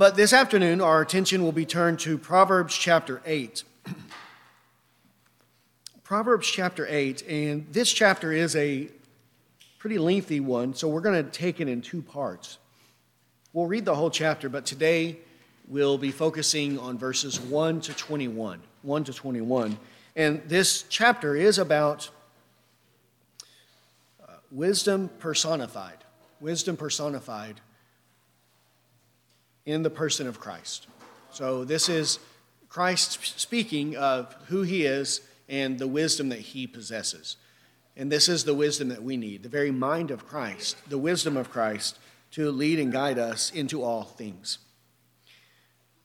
[0.00, 3.64] But this afternoon, our attention will be turned to Proverbs chapter 8.
[6.02, 8.88] Proverbs chapter 8, and this chapter is a
[9.78, 12.56] pretty lengthy one, so we're going to take it in two parts.
[13.52, 15.18] We'll read the whole chapter, but today
[15.68, 18.58] we'll be focusing on verses 1 to 21.
[18.80, 19.78] 1 to 21.
[20.16, 22.08] And this chapter is about
[24.26, 25.98] uh, wisdom personified.
[26.40, 27.60] Wisdom personified
[29.70, 30.86] in the person of Christ.
[31.30, 32.18] So this is
[32.68, 37.36] Christ speaking of who he is and the wisdom that he possesses.
[37.96, 41.36] And this is the wisdom that we need, the very mind of Christ, the wisdom
[41.36, 41.98] of Christ
[42.32, 44.58] to lead and guide us into all things.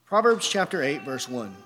[0.04, 1.56] Proverbs chapter 8, verse 1.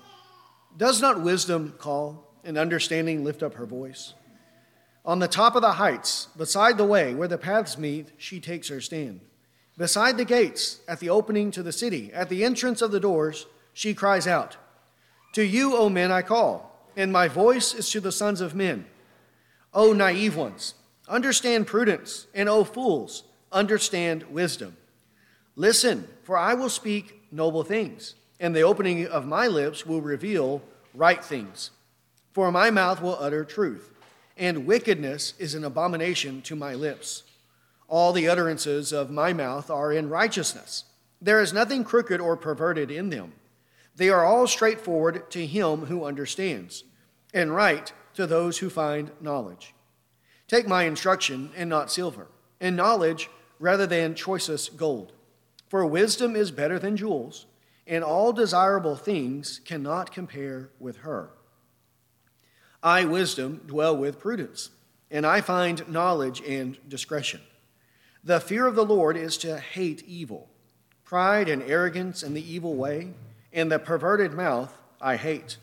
[0.77, 4.13] Does not wisdom call and understanding lift up her voice?
[5.03, 8.69] On the top of the heights, beside the way where the paths meet, she takes
[8.69, 9.21] her stand.
[9.77, 13.45] Beside the gates, at the opening to the city, at the entrance of the doors,
[13.73, 14.57] she cries out,
[15.33, 18.85] To you, O men, I call, and my voice is to the sons of men.
[19.73, 20.75] O naive ones,
[21.07, 24.75] understand prudence, and O fools, understand wisdom.
[25.55, 30.61] Listen, for I will speak noble things, and the opening of my lips will reveal
[30.93, 31.71] right things.
[32.33, 33.91] For my mouth will utter truth,
[34.37, 37.23] and wickedness is an abomination to my lips.
[37.91, 40.85] All the utterances of my mouth are in righteousness.
[41.21, 43.33] There is nothing crooked or perverted in them.
[43.97, 46.85] They are all straightforward to him who understands,
[47.33, 49.75] and right to those who find knowledge.
[50.47, 52.27] Take my instruction and not silver,
[52.61, 55.11] and knowledge rather than choicest gold.
[55.67, 57.45] For wisdom is better than jewels,
[57.85, 61.31] and all desirable things cannot compare with her.
[62.81, 64.69] I, wisdom, dwell with prudence,
[65.11, 67.41] and I find knowledge and discretion.
[68.23, 70.47] The fear of the Lord is to hate evil.
[71.03, 73.13] Pride and arrogance and the evil way,
[73.51, 75.57] and the perverted mouth I hate.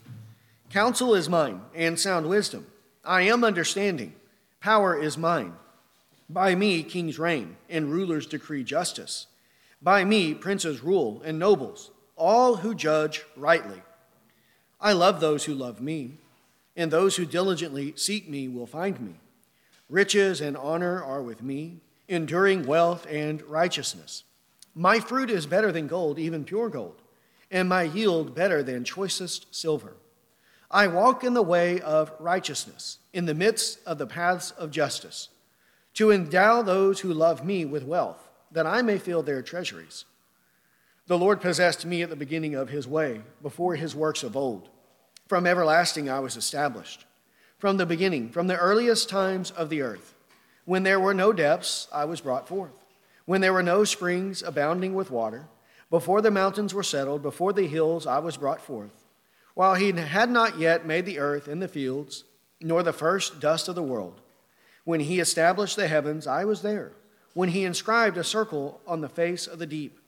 [0.69, 2.67] Counsel is mine, and sound wisdom.
[3.05, 4.15] I am understanding.
[4.61, 5.55] Power is mine.
[6.29, 9.29] By me kings reign, and rulers decree justice.
[9.81, 13.83] By me princes rule, and nobles, all who judge rightly.
[14.81, 16.19] I love those who love me,
[16.77, 19.15] and those who diligently seek me will find me.
[19.89, 24.25] Riches and honor are with me enduring wealth and righteousness.
[24.75, 27.03] My fruit is better than gold, even pure gold,
[27.51, 29.95] and my yield better than choicest silver.
[30.71, 35.29] I walk in the way of righteousness, in the midst of the paths of justice,
[35.95, 40.05] to endow those who love me with wealth, that I may fill their treasuries.
[41.07, 44.69] The Lord possessed me at the beginning of his way, before his works of old.
[45.27, 47.07] From everlasting I was established.
[47.59, 50.15] From the beginning, from the earliest times of the earth.
[50.69, 52.85] When there were no depths, I was brought forth.
[53.25, 55.49] When there were no springs abounding with water,
[55.89, 59.07] before the mountains were settled, before the hills, I was brought forth.
[59.55, 62.25] While he had not yet made the earth and the fields,
[62.61, 64.21] nor the first dust of the world,
[64.85, 66.93] when he established the heavens, I was there.
[67.33, 69.99] When he inscribed a circle on the face of the deep,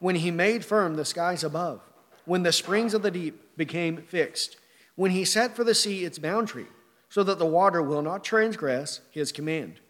[0.00, 1.80] when he made firm the skies above,
[2.26, 4.58] when the springs of the deep became fixed,
[4.96, 6.66] when he set for the sea its boundary,
[7.08, 9.80] so that the water will not transgress his command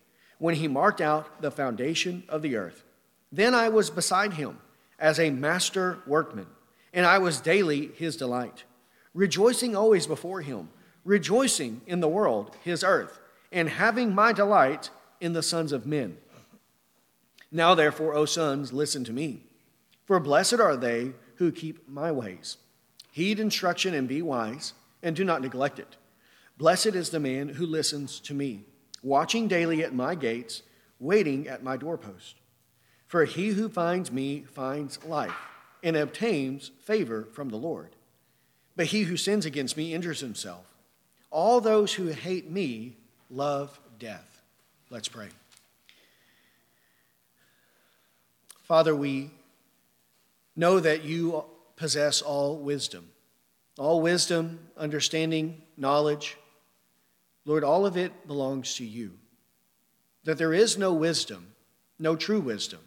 [0.41, 2.83] when he marked out the foundation of the earth.
[3.31, 4.59] Then I was beside him
[4.99, 6.47] as a master workman,
[6.93, 8.65] and I was daily his delight,
[9.15, 10.71] rejoicing always before him,
[11.05, 13.21] rejoicing in the world, his earth,
[13.53, 14.89] and having my delight
[15.21, 16.17] in the sons of men.
[17.53, 19.43] Now, therefore, O sons, listen to me.
[20.07, 22.57] For blessed are they who keep my ways.
[23.13, 24.73] Heed instruction and be wise,
[25.03, 25.97] and do not neglect it.
[26.57, 28.65] Blessed is the man who listens to me
[29.03, 30.63] watching daily at my gates,
[30.99, 32.37] waiting at my doorpost.
[33.07, 35.35] For he who finds me finds life
[35.83, 37.97] and obtains favor from the Lord.
[38.77, 40.67] But he who sins against me injures himself.
[41.31, 42.97] All those who hate me
[43.31, 44.43] love death.
[44.91, 45.29] Let's pray.
[48.63, 49.31] Father, we
[50.55, 51.45] know that you
[51.77, 53.09] possess all wisdom,
[53.79, 56.37] all wisdom, understanding, knowledge
[57.45, 59.19] Lord, all of it belongs to you.
[60.25, 61.55] That there is no wisdom,
[61.99, 62.81] no true wisdom,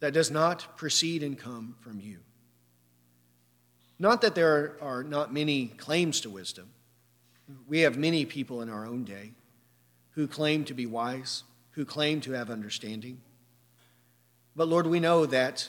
[0.00, 2.18] that does not proceed and come from you.
[3.98, 6.70] Not that there are not many claims to wisdom.
[7.68, 9.32] We have many people in our own day
[10.12, 13.20] who claim to be wise, who claim to have understanding.
[14.56, 15.68] But Lord, we know that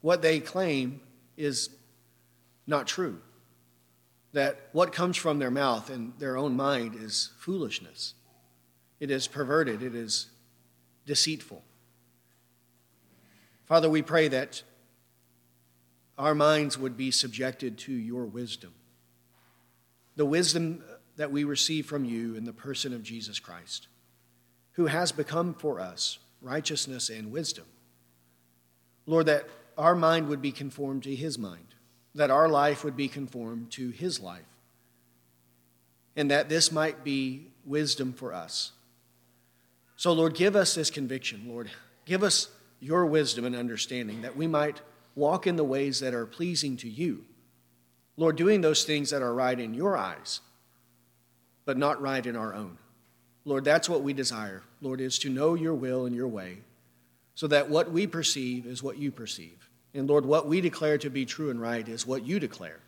[0.00, 1.00] what they claim
[1.36, 1.70] is
[2.66, 3.20] not true
[4.32, 8.14] that what comes from their mouth and their own mind is foolishness.
[9.00, 10.30] It is perverted, it is
[11.06, 11.62] deceitful.
[13.66, 14.62] Father, we pray that
[16.18, 18.74] our minds would be subjected to your wisdom.
[20.16, 20.84] The wisdom
[21.16, 23.88] that we receive from you in the person of Jesus Christ,
[24.72, 27.64] who has become for us righteousness and wisdom.
[29.06, 31.71] Lord, that our mind would be conformed to his mind,
[32.14, 34.42] that our life would be conformed to his life,
[36.14, 38.72] and that this might be wisdom for us.
[39.96, 41.70] So, Lord, give us this conviction, Lord.
[42.04, 42.48] Give us
[42.80, 44.80] your wisdom and understanding that we might
[45.14, 47.24] walk in the ways that are pleasing to you.
[48.16, 50.40] Lord, doing those things that are right in your eyes,
[51.64, 52.78] but not right in our own.
[53.44, 56.58] Lord, that's what we desire, Lord, is to know your will and your way,
[57.34, 59.68] so that what we perceive is what you perceive.
[59.94, 62.80] And Lord, what we declare to be true and right is what you declare.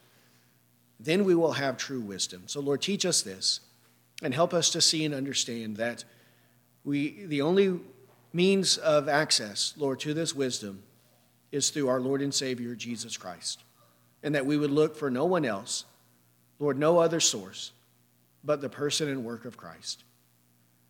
[0.99, 2.45] Then we will have true wisdom.
[2.47, 3.61] So, Lord, teach us this
[4.23, 6.05] and help us to see and understand that
[6.85, 7.81] we, the only
[8.33, 10.83] means of access, Lord, to this wisdom
[11.53, 13.63] is through our Lord and Savior, Jesus Christ.
[14.23, 15.85] And that we would look for no one else,
[16.59, 17.73] Lord, no other source,
[18.43, 20.05] but the person and work of Christ.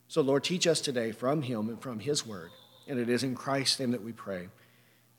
[0.08, 2.50] So, Lord, teach us today from Him and from His Word.
[2.87, 4.49] And it is in Christ's name that we pray.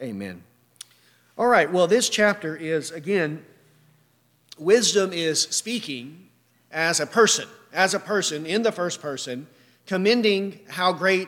[0.02, 0.44] Amen.
[1.38, 3.44] All right, well, this chapter is, again,
[4.58, 6.30] wisdom is speaking
[6.72, 9.48] as a person, as a person in the first person,
[9.86, 11.28] commending how great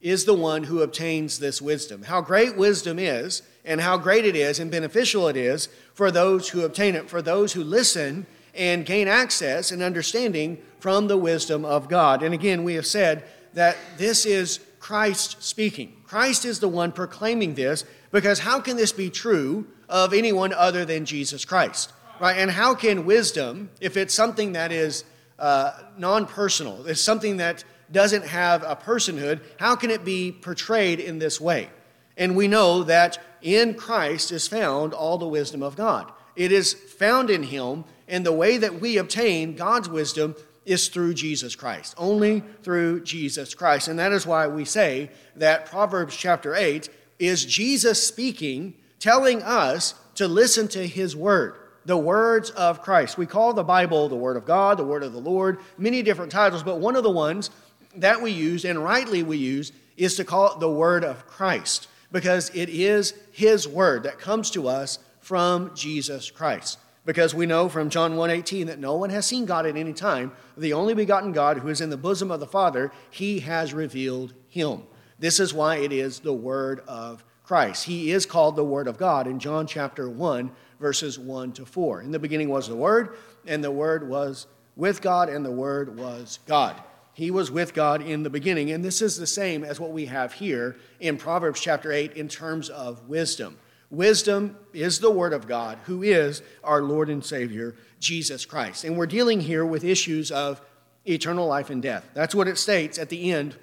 [0.00, 2.04] is the one who obtains this wisdom.
[2.04, 6.48] How great wisdom is, and how great it is and beneficial it is for those
[6.48, 11.66] who obtain it, for those who listen and gain access and understanding from the wisdom
[11.66, 12.22] of God.
[12.22, 15.94] And again, we have said that this is Christ speaking.
[16.06, 20.84] Christ is the one proclaiming this because how can this be true of anyone other
[20.84, 21.92] than Jesus Christ?
[22.20, 22.38] Right?
[22.38, 25.02] And how can wisdom, if it's something that is
[25.36, 31.00] uh, non personal, it's something that doesn't have a personhood, how can it be portrayed
[31.00, 31.70] in this way?
[32.16, 36.12] And we know that in Christ is found all the wisdom of God.
[36.36, 41.14] It is found in Him, and the way that we obtain God's wisdom is through
[41.14, 43.88] Jesus Christ, only through Jesus Christ.
[43.88, 46.88] And that is why we say that Proverbs chapter 8
[47.18, 53.18] is Jesus speaking, telling us to listen to his word, the words of Christ.
[53.18, 56.32] We call the Bible the Word of God, the Word of the Lord, many different
[56.32, 57.50] titles, but one of the ones
[57.96, 61.88] that we use, and rightly we use, is to call it the Word of Christ,
[62.10, 67.68] because it is his word that comes to us from Jesus Christ because we know
[67.68, 70.32] from John 1:18 that no one has seen God at any time.
[70.56, 74.32] The only begotten God who is in the bosom of the Father, he has revealed
[74.48, 74.82] him.
[75.24, 77.86] This is why it is the word of Christ.
[77.86, 82.02] He is called the word of God in John chapter 1 verses 1 to 4.
[82.02, 83.16] In the beginning was the word,
[83.46, 86.78] and the word was with God and the word was God.
[87.14, 90.04] He was with God in the beginning, and this is the same as what we
[90.04, 93.56] have here in Proverbs chapter 8 in terms of wisdom.
[93.90, 98.84] Wisdom is the Word of God, who is our Lord and Savior, Jesus Christ.
[98.84, 100.60] And we're dealing here with issues of
[101.06, 102.10] eternal life and death.
[102.12, 103.56] That's what it states at the end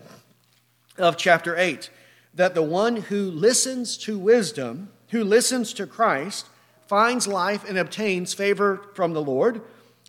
[0.97, 1.89] of chapter 8
[2.33, 6.47] that the one who listens to wisdom, who listens to Christ,
[6.87, 9.61] finds life and obtains favor from the Lord.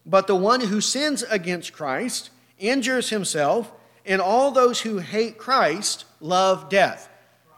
[0.07, 3.73] But the one who sins against Christ injures himself,
[4.05, 7.09] and all those who hate Christ love death.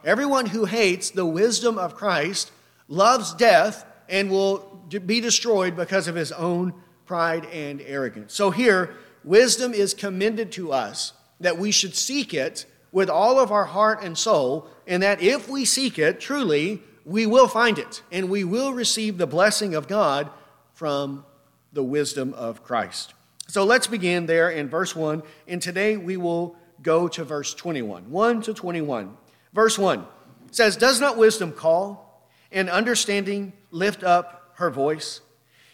[0.04, 2.52] Everyone who hates the wisdom of Christ
[2.88, 4.58] loves death and will
[5.06, 6.74] be destroyed because of his own
[7.06, 8.34] pride and arrogance.
[8.34, 8.94] So here,
[9.24, 14.04] wisdom is commended to us that we should seek it with all of our heart
[14.04, 18.44] and soul, and that if we seek it truly, we will find it and we
[18.44, 20.30] will receive the blessing of God
[20.74, 21.24] from
[21.72, 23.12] the wisdom of Christ.
[23.48, 28.10] So let's begin there in verse 1, and today we will go to verse 21.
[28.12, 29.16] 1 to 21.
[29.52, 30.06] Verse 1
[30.52, 35.20] says, Does not wisdom call and understanding lift up her voice?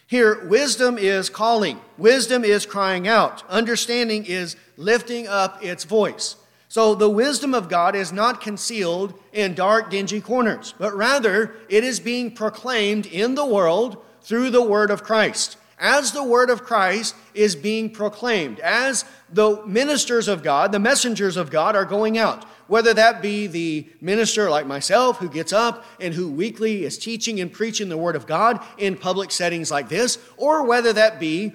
[0.07, 6.35] Here, wisdom is calling, wisdom is crying out, understanding is lifting up its voice.
[6.71, 11.83] So the wisdom of God is not concealed in dark, dingy corners, but rather it
[11.83, 15.57] is being proclaimed in the world through the word of Christ.
[15.77, 21.35] As the word of Christ is being proclaimed, as the ministers of God, the messengers
[21.35, 25.83] of God are going out, whether that be the minister like myself who gets up
[25.99, 29.89] and who weekly is teaching and preaching the Word of God in public settings like
[29.89, 31.51] this, or whether that be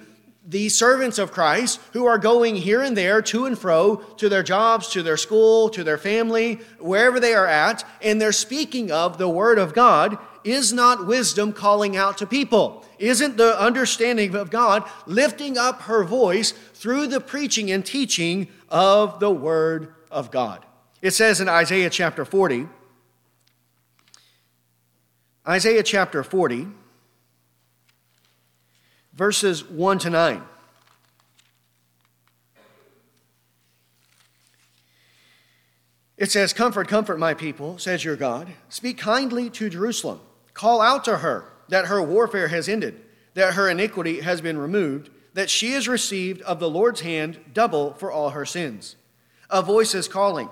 [0.47, 4.43] the servants of Christ who are going here and there to and fro to their
[4.43, 9.17] jobs, to their school, to their family, wherever they are at, and they're speaking of
[9.17, 12.85] the Word of God, is not wisdom calling out to people?
[12.97, 19.19] Isn't the understanding of God lifting up her voice through the preaching and teaching of
[19.19, 20.65] the Word of God?
[21.01, 22.67] It says in Isaiah chapter 40,
[25.45, 26.67] Isaiah chapter 40,
[29.17, 30.43] verses 1 to 9.
[36.17, 38.53] It says, Comfort, comfort my people, says your God.
[38.69, 40.21] Speak kindly to Jerusalem.
[40.53, 43.01] Call out to her that her warfare has ended,
[43.33, 47.93] that her iniquity has been removed, that she has received of the Lord's hand double
[47.93, 48.95] for all her sins.
[49.49, 50.49] A voice is calling,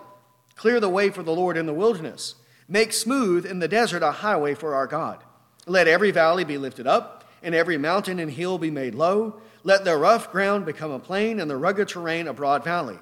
[0.55, 2.35] Clear the way for the Lord in the wilderness.
[2.67, 5.23] Make smooth in the desert a highway for our God.
[5.67, 7.14] Let every valley be lifted up,
[7.45, 9.39] and every mountain and hill be made low.
[9.63, 12.97] Let the rough ground become a plain, and the rugged terrain a broad valley.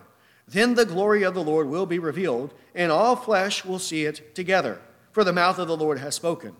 [0.47, 4.35] Then the glory of the Lord will be revealed, and all flesh will see it
[4.35, 4.81] together,
[5.13, 6.57] for the mouth of the Lord has spoken.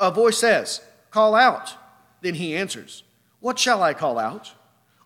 [0.00, 0.80] A voice says,
[1.10, 1.74] Call out.
[2.22, 3.04] Then he answers,
[3.40, 4.54] What shall I call out?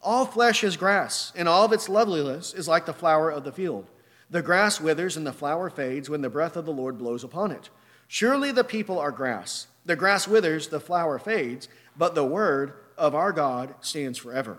[0.00, 3.52] All flesh is grass, and all of its loveliness is like the flower of the
[3.52, 3.90] field.
[4.30, 7.50] The grass withers and the flower fades when the breath of the Lord blows upon
[7.50, 7.68] it.
[8.06, 9.66] Surely the people are grass.
[9.84, 14.58] The grass withers, the flower fades, but the word of our God stands forever.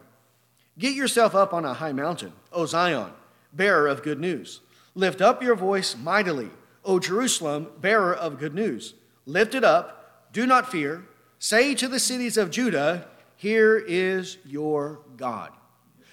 [0.78, 3.12] Get yourself up on a high mountain, O Zion
[3.54, 4.62] bearer of good news.
[4.96, 6.50] Lift up your voice mightily,
[6.84, 8.96] O Jerusalem, bearer of good news.
[9.26, 11.06] Lift it up, do not fear.
[11.40, 15.52] Say to the cities of Judah, Here is your God.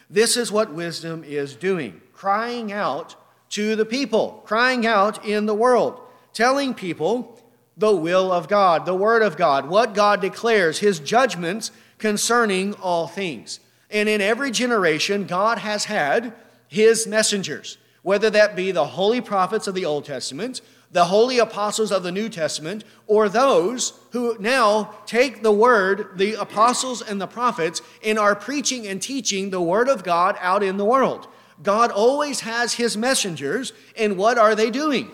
[0.08, 3.16] This is what wisdom is doing, crying out
[3.50, 6.00] to the people, crying out in the world,
[6.32, 7.40] telling people
[7.76, 13.06] the will of God, the word of God, what God declares, his judgments concerning all
[13.06, 13.60] things.
[13.90, 16.32] And in every generation, God has had
[16.68, 20.60] his messengers, whether that be the holy prophets of the Old Testament,
[20.92, 26.34] the holy apostles of the New Testament, or those who now take the word, the
[26.34, 30.76] apostles and the prophets, and are preaching and teaching the word of God out in
[30.76, 31.28] the world.
[31.62, 35.10] God always has his messengers, and what are they doing?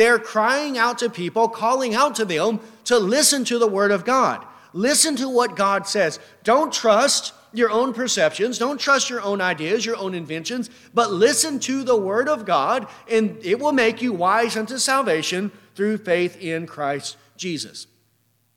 [0.00, 4.06] They're crying out to people, calling out to them to listen to the word of
[4.06, 4.46] God.
[4.72, 6.18] Listen to what God says.
[6.42, 8.56] Don't trust your own perceptions.
[8.56, 12.86] Don't trust your own ideas, your own inventions, but listen to the Word of God,
[13.10, 17.86] and it will make you wise unto salvation through faith in Christ Jesus.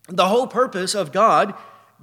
[0.08, 1.56] The whole purpose of God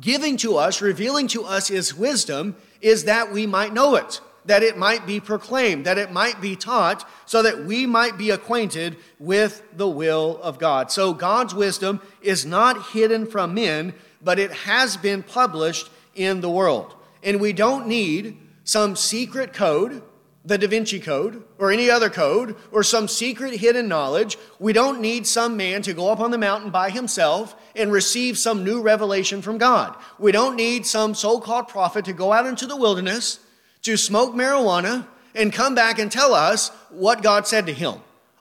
[0.02, 4.62] giving to us, revealing to us His wisdom, is that we might know it, that
[4.62, 8.97] it might be proclaimed, that it might be taught, so that we might be acquainted
[9.18, 10.90] with the will of God.
[10.90, 16.50] So God's wisdom is not hidden from men, but it has been published in the
[16.50, 16.94] world.
[17.23, 20.02] And we don't need some secret code,
[20.44, 24.38] the Da Vinci Code, or any other code, or some secret hidden knowledge.
[24.59, 28.38] We don't need some man to go up on the mountain by himself and receive
[28.38, 29.97] some new revelation from God.
[30.18, 33.40] We don't need some so called prophet to go out into the wilderness
[33.82, 37.94] to smoke marijuana and come back and tell us what God said to him.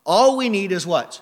[0.06, 1.22] All we need is what?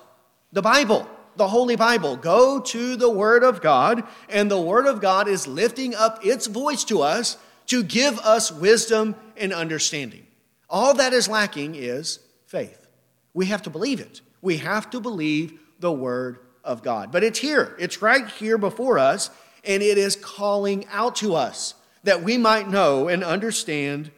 [0.52, 1.08] The Bible
[1.38, 2.16] the Holy Bible.
[2.16, 6.46] Go to the Word of God, and the Word of God is lifting up its
[6.46, 10.26] voice to us to give us wisdom and understanding.
[10.68, 12.86] All that is lacking is faith.
[13.32, 14.20] We have to believe it.
[14.42, 17.10] We have to believe the Word of God.
[17.12, 19.30] But it's here, it's right here before us,
[19.64, 21.74] and it is calling out to us
[22.08, 24.10] that we might know and understand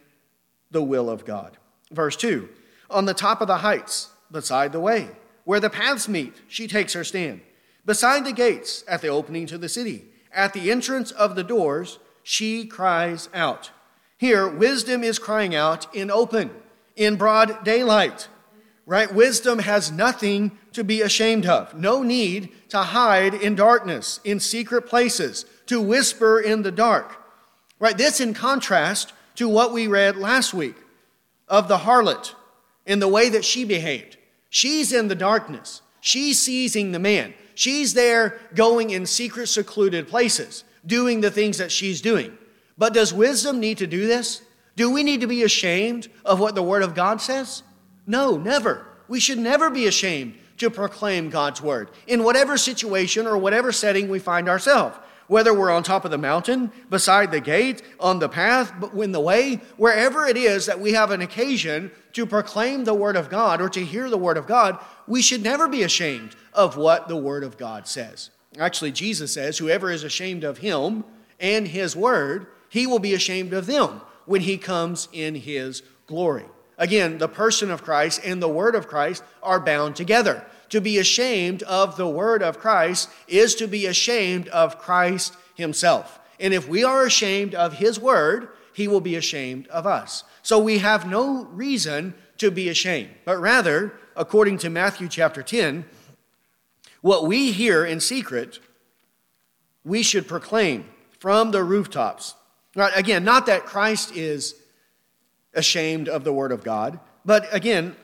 [0.71, 1.59] the will of God.
[1.91, 2.49] Verse 2
[2.89, 5.09] On the top of the heights, beside the way,
[5.43, 7.41] where the paths meet, she takes her stand.
[7.85, 11.99] Beside the gates, at the opening to the city, at the entrance of the doors,
[12.23, 13.73] she cries out.
[14.17, 16.51] Here, wisdom is crying out in open,
[16.95, 18.29] in broad daylight.
[18.87, 19.13] Right?
[19.13, 24.87] Wisdom has nothing to be ashamed of, no need to hide in darkness, in secret
[24.87, 27.17] places, to whisper in the dark.
[27.81, 27.99] Right?
[27.99, 30.77] This in contrast to what we read last week
[31.49, 32.35] of the harlot
[32.87, 34.19] in the way that she behaved.
[34.51, 35.83] She's in the darkness.
[36.01, 37.35] She's seizing the man.
[37.55, 42.37] She's there going in secret, secluded places, doing the things that she's doing.
[42.79, 44.43] But does wisdom need to do this?
[44.77, 47.63] Do we need to be ashamed of what the Word of God says?
[48.07, 48.87] No, never.
[49.09, 54.09] We should never be ashamed to proclaim God's Word in whatever situation or whatever setting
[54.09, 54.97] we find ourselves
[55.31, 59.13] whether we're on top of the mountain, beside the gate, on the path, but in
[59.13, 63.31] the way, wherever it is that we have an occasion to proclaim the Word of
[63.31, 67.07] God or to hear the Word of God, we should never be ashamed of what
[67.07, 68.31] the Word of God says.
[68.59, 71.05] Actually, Jesus says, Whoever is ashamed of Him
[71.39, 76.47] and His Word, He will be ashamed of them when He comes in His glory.
[76.81, 80.45] Again, the person of Christ and the Word of Christ are bound together.
[80.71, 86.19] To be ashamed of the word of Christ is to be ashamed of Christ himself.
[86.39, 90.25] And if we are ashamed of his word, he will be ashamed of us.
[90.43, 95.85] So we have no reason to be ashamed, but rather, according to Matthew chapter 10,
[97.03, 98.61] what we hear in secret,
[99.85, 100.87] we should proclaim
[101.19, 102.35] from the rooftops.
[102.77, 104.55] Right, again, not that Christ is
[105.55, 107.97] ashamed of the word of God, but again,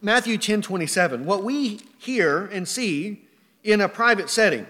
[0.00, 3.22] Matthew 10 27, what we hear and see
[3.64, 4.66] in a private setting,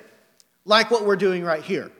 [0.64, 1.90] like what we're doing right here,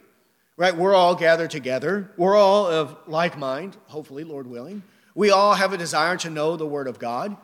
[0.57, 0.75] right?
[0.75, 2.11] We're all gathered together.
[2.17, 4.83] We're all of like mind, hopefully, Lord willing.
[5.15, 7.37] We all have a desire to know the Word of God,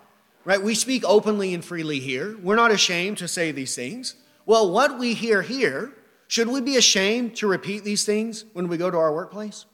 [0.45, 0.63] right?
[0.63, 2.37] We speak openly and freely here.
[2.43, 4.15] We're not ashamed to say these things.
[4.47, 5.93] Well, what we hear here,
[6.29, 9.67] should we be ashamed to repeat these things when we go to our workplace?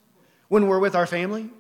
[0.49, 1.51] When we're with our family?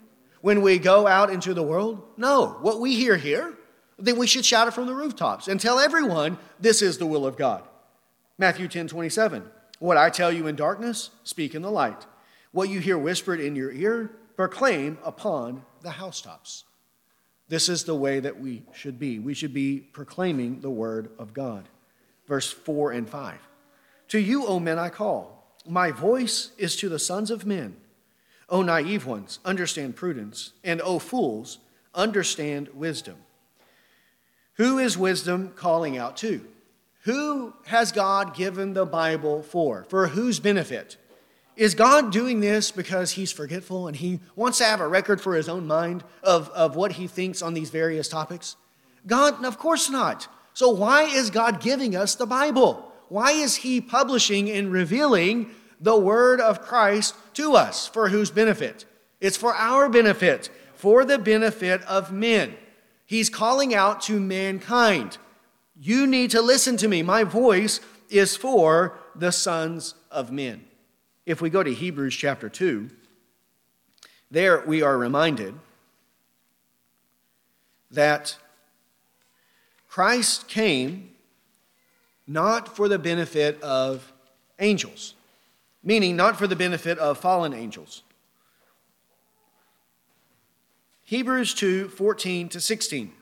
[0.45, 2.03] When we go out into the world?
[2.19, 2.59] No.
[2.61, 3.55] What we hear here,
[3.99, 7.27] then we should shout it from the rooftops and tell everyone this is the will
[7.27, 7.63] of God.
[8.37, 9.43] Matthew 10 27.
[9.79, 12.05] What I tell you in darkness, speak in the light.
[12.53, 16.65] What you hear whispered in your ear, proclaim upon the housetops.
[17.49, 19.19] This is the way that we should be.
[19.19, 21.71] We should be proclaiming the word of God.
[22.27, 23.39] Verse 4 and 5.
[24.09, 25.57] To you, O men, I call.
[25.67, 27.77] My voice is to the sons of men.
[28.55, 30.53] O naive ones, understand prudence.
[30.63, 31.59] And O fools,
[31.93, 33.17] understand wisdom.
[34.55, 36.41] Who is wisdom calling out to?
[37.03, 39.85] Who has God given the Bible for?
[39.89, 40.97] For whose benefit?
[41.57, 45.35] Is God doing this because he's forgetful and he wants to have a record for
[45.35, 48.55] his own mind of, of what he thinks on these various topics?
[49.05, 50.29] God, of course not.
[50.53, 52.93] So, why is God giving us the Bible?
[53.09, 57.87] Why is he publishing and revealing the word of Christ to us?
[57.87, 58.85] For whose benefit?
[59.21, 62.57] It's for our benefit, for the benefit of men.
[63.07, 65.19] He's calling out to mankind.
[65.79, 67.03] You need to listen to me.
[67.03, 70.65] My voice is for the sons of men.
[71.27, 72.91] If we go to Hebrews chapter 2,
[74.31, 75.55] there we are reminded
[77.91, 78.37] that
[79.89, 81.11] Christ came
[82.27, 84.13] not for the benefit of
[84.59, 85.15] angels,
[85.85, 88.03] meaning not for the benefit of fallen angels.
[91.05, 93.13] Hebrews 2 14 to 16.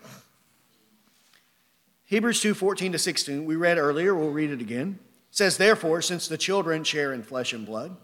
[2.04, 4.98] Hebrews 2 14 to 16, we read earlier, we'll read it again.
[5.30, 7.96] It says, Therefore, since the children share in flesh and blood,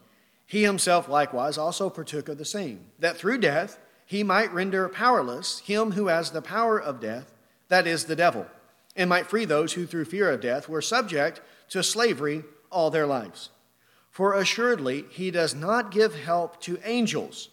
[0.46, 5.58] he himself likewise also partook of the same, that through death he might render powerless
[5.60, 7.34] him who has the power of death,
[7.68, 8.46] that is, the devil,
[8.96, 13.06] and might free those who through fear of death were subject to slavery all their
[13.06, 13.50] lives.
[14.18, 17.50] For assuredly he does not give help to angels,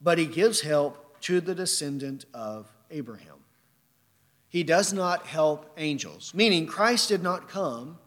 [0.00, 3.44] but he gives help to the descendant of Abraham.
[4.48, 7.98] He does not help angels, meaning Christ did not come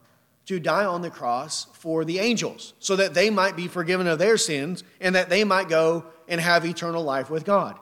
[0.48, 4.18] to die on the cross for the angels so that they might be forgiven of
[4.18, 7.78] their sins and that they might go and have eternal life with God.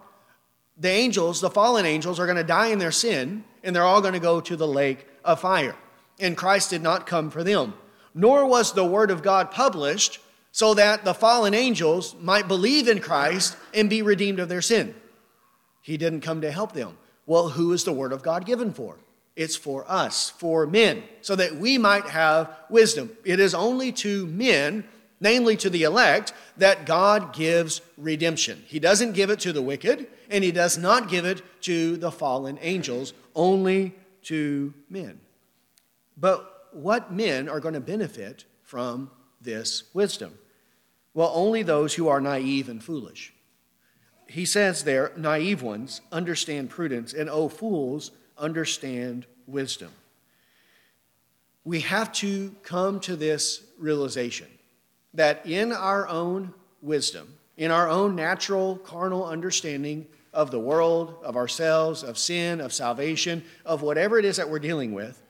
[0.76, 4.02] The angels, the fallen angels, are going to die in their sin and they're all
[4.02, 5.78] going to go to the lake of fire.
[6.20, 7.74] And Christ did not come for them.
[8.13, 10.19] Nor was the word of God published
[10.52, 14.95] so that the fallen angels might believe in Christ and be redeemed of their sin.
[15.82, 16.98] He didn't come to help them.
[17.26, 18.98] Well, who is the Word of God given for?
[19.36, 23.12] It's for us, for men, so that we might have wisdom.
[23.24, 24.84] It is only to men,
[25.22, 28.63] namely to the elect, that God gives redemption.
[28.67, 32.12] He doesn't give it to the wicked, and He does not give it to the
[32.12, 33.93] fallen angels, only
[34.24, 35.19] to men.
[36.17, 40.38] But what men are going to benefit from this wisdom?
[41.14, 43.34] Well, only those who are naive and foolish
[44.30, 49.90] he says there, naive ones understand prudence, and oh, fools understand wisdom.
[51.66, 54.48] We have to come to this realization
[55.16, 61.36] that in our own wisdom, in our own natural carnal understanding of the world, of
[61.36, 65.22] ourselves, of sin, of salvation, of whatever it is that we're dealing with,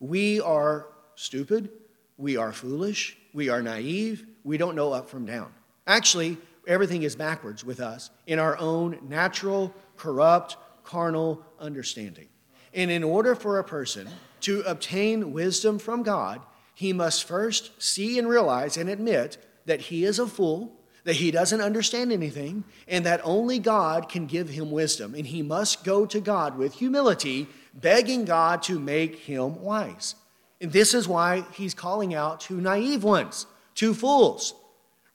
[0.00, 1.70] we are stupid,
[2.16, 5.52] we are foolish, we are naive, we don't know up from down.
[5.86, 12.28] Actually, everything is backwards with us in our own natural, corrupt, carnal understanding.
[12.72, 14.08] And in order for a person
[14.40, 16.40] to obtain wisdom from God,
[16.74, 20.72] he must first see and realize and admit that he is a fool,
[21.04, 25.14] that he doesn't understand anything, and that only God can give him wisdom.
[25.14, 30.14] And he must go to God with humility, begging God to make him wise.
[30.60, 34.54] And this is why he's calling out to naive ones, to fools.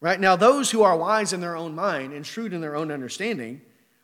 [0.02, 0.20] Right?
[0.20, 3.62] Now, those who are wise in their own mind and shrewd in their own understanding,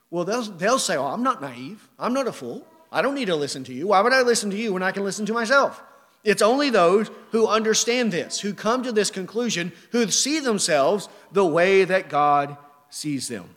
[0.10, 1.88] well, they'll, they'll say, Oh, I'm not naive.
[1.98, 2.68] I'm not a fool.
[2.92, 3.88] I don't need to listen to you.
[3.88, 5.82] Why would I listen to you when I can listen to myself?
[6.24, 11.46] It's only those who understand this, who come to this conclusion, who see themselves the
[11.46, 12.58] way that God
[12.90, 13.50] sees them.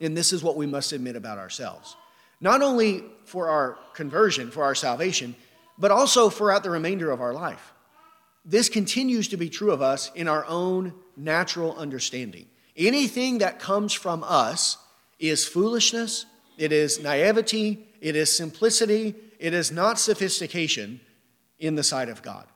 [0.00, 1.96] And this is what we must admit about ourselves.
[2.40, 5.34] Not only for our conversion, for our salvation,
[5.78, 7.72] but also throughout the remainder of our life.
[8.44, 12.46] this continues to be true of us in our own natural understanding.
[12.76, 14.78] Anything that comes from us
[15.18, 16.26] is foolishness,
[16.58, 21.00] it is naivety, it is simplicity, it is not sophistication
[21.60, 22.46] in the sight of God,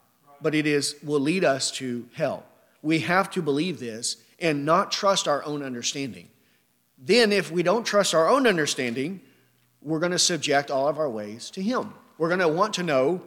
[0.41, 2.45] but it is will lead us to hell.
[2.83, 6.29] We have to believe this and not trust our own understanding.
[6.99, 9.21] Then if we don't trust our own understanding,
[9.87, 11.95] we're going to subject all of our ways to him.
[12.19, 13.23] We're going to want to know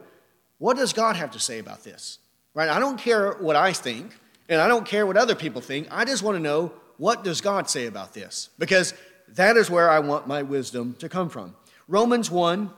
[0.58, 2.18] what does God have to say about this?
[2.52, 2.68] Right?
[2.68, 4.14] I don't care what I think,
[4.46, 5.88] and I don't care what other people think.
[5.90, 8.50] I just want to know what does God say about this?
[8.58, 8.92] Because
[9.28, 11.56] that is where I want my wisdom to come from.
[11.88, 12.70] Romans 1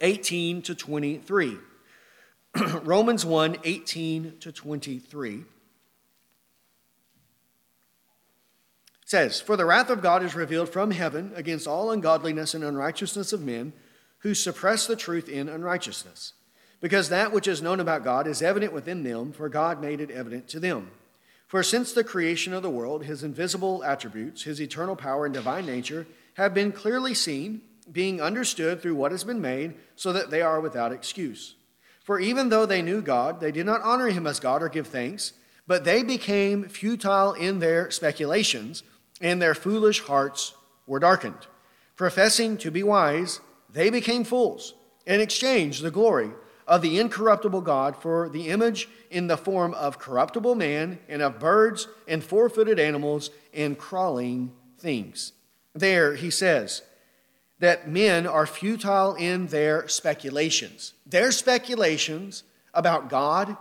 [0.00, 1.56] 18 to 23.
[2.82, 5.44] Romans 1 18 to 23
[9.06, 13.32] says, For the wrath of God is revealed from heaven against all ungodliness and unrighteousness
[13.32, 13.72] of men
[14.18, 16.34] who suppress the truth in unrighteousness.
[16.80, 20.10] Because that which is known about God is evident within them, for God made it
[20.10, 20.90] evident to them.
[21.46, 25.64] For since the creation of the world, his invisible attributes, his eternal power and divine
[25.64, 30.42] nature, have been clearly seen, being understood through what has been made, so that they
[30.42, 31.54] are without excuse.
[32.02, 34.88] For even though they knew God, they did not honor him as God or give
[34.88, 35.32] thanks,
[35.66, 38.82] but they became futile in their speculations,
[39.20, 40.54] and their foolish hearts
[40.86, 41.46] were darkened.
[41.96, 44.74] Professing to be wise, they became fools
[45.06, 46.30] and exchanged the glory
[46.66, 51.38] of the incorruptible God for the image in the form of corruptible man and of
[51.38, 55.32] birds and four footed animals and crawling things.
[55.74, 56.82] There, he says
[57.58, 60.92] that men are futile in their speculations.
[61.06, 62.42] Their speculations
[62.74, 63.56] about God,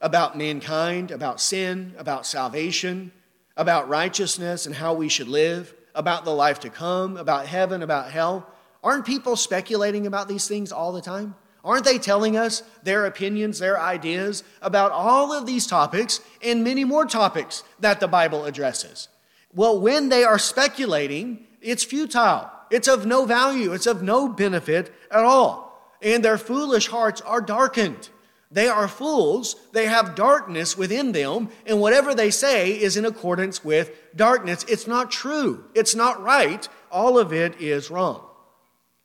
[0.00, 3.10] about mankind, about sin, about salvation,
[3.56, 8.10] about righteousness and how we should live, about the life to come, about heaven, about
[8.10, 8.48] hell.
[8.82, 11.34] Aren't people speculating about these things all the time?
[11.64, 16.84] Aren't they telling us their opinions, their ideas about all of these topics and many
[16.84, 19.08] more topics that the Bible addresses?
[19.54, 22.50] Well, when they are speculating, it's futile.
[22.70, 23.72] It's of no value.
[23.72, 25.96] It's of no benefit at all.
[26.02, 28.10] And their foolish hearts are darkened.
[28.54, 29.56] They are fools.
[29.72, 31.50] They have darkness within them.
[31.66, 34.64] And whatever they say is in accordance with darkness.
[34.66, 35.66] It's not true.
[35.74, 36.66] It's not right.
[36.90, 38.24] All of it is wrong.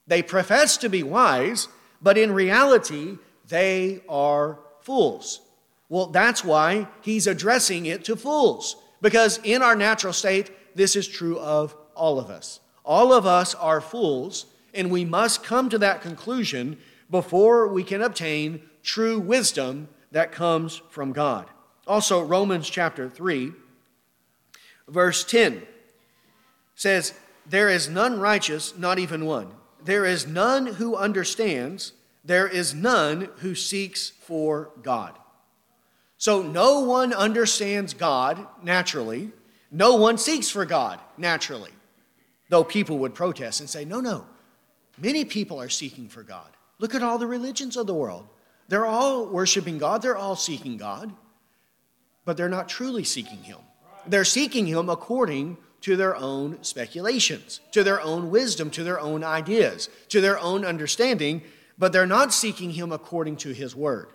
[0.07, 1.67] They profess to be wise
[2.01, 5.41] but in reality, they are fools.
[5.89, 11.07] Well, that's why he's addressing it to fools, because in our natural state, this is
[11.07, 12.59] true of all of us.
[12.85, 16.77] All of us are fools, and we must come to that conclusion
[17.09, 21.45] before we can obtain true wisdom that comes from God.
[21.85, 23.51] Also, Romans chapter 3,
[24.87, 25.61] verse 10
[26.73, 27.13] says,
[27.45, 29.51] There is none righteous, not even one.
[29.83, 31.93] There is none who understands,
[32.25, 35.13] there is none who seeks for God.
[36.17, 39.31] So no one understands God naturally,
[39.69, 41.71] no one seeks for God naturally.
[42.49, 44.25] Though people would protest and say, no, no,
[44.97, 46.49] many people are seeking for God.
[46.79, 48.27] Look at all the religions of the world.
[48.69, 51.11] They're all worshiping God, they're all seeking God,
[52.23, 53.57] but they're not truly seeking Him.
[54.05, 59.23] They're seeking Him according to their own speculations, to their own wisdom, to their own
[59.23, 61.41] ideas, to their own understanding,
[61.79, 64.11] but they're not seeking Him according to His word.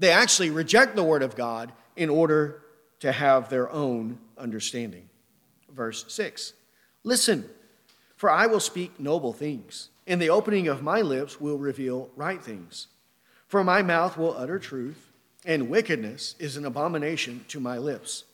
[0.00, 2.62] They actually reject the word of God in order
[2.98, 5.08] to have their own understanding.
[5.70, 6.52] Verse 6
[7.04, 7.48] Listen,
[8.16, 12.42] for I will speak noble things, and the opening of my lips will reveal right
[12.42, 12.88] things.
[13.46, 15.10] For my mouth will utter truth,
[15.44, 18.24] and wickedness is an abomination to my lips.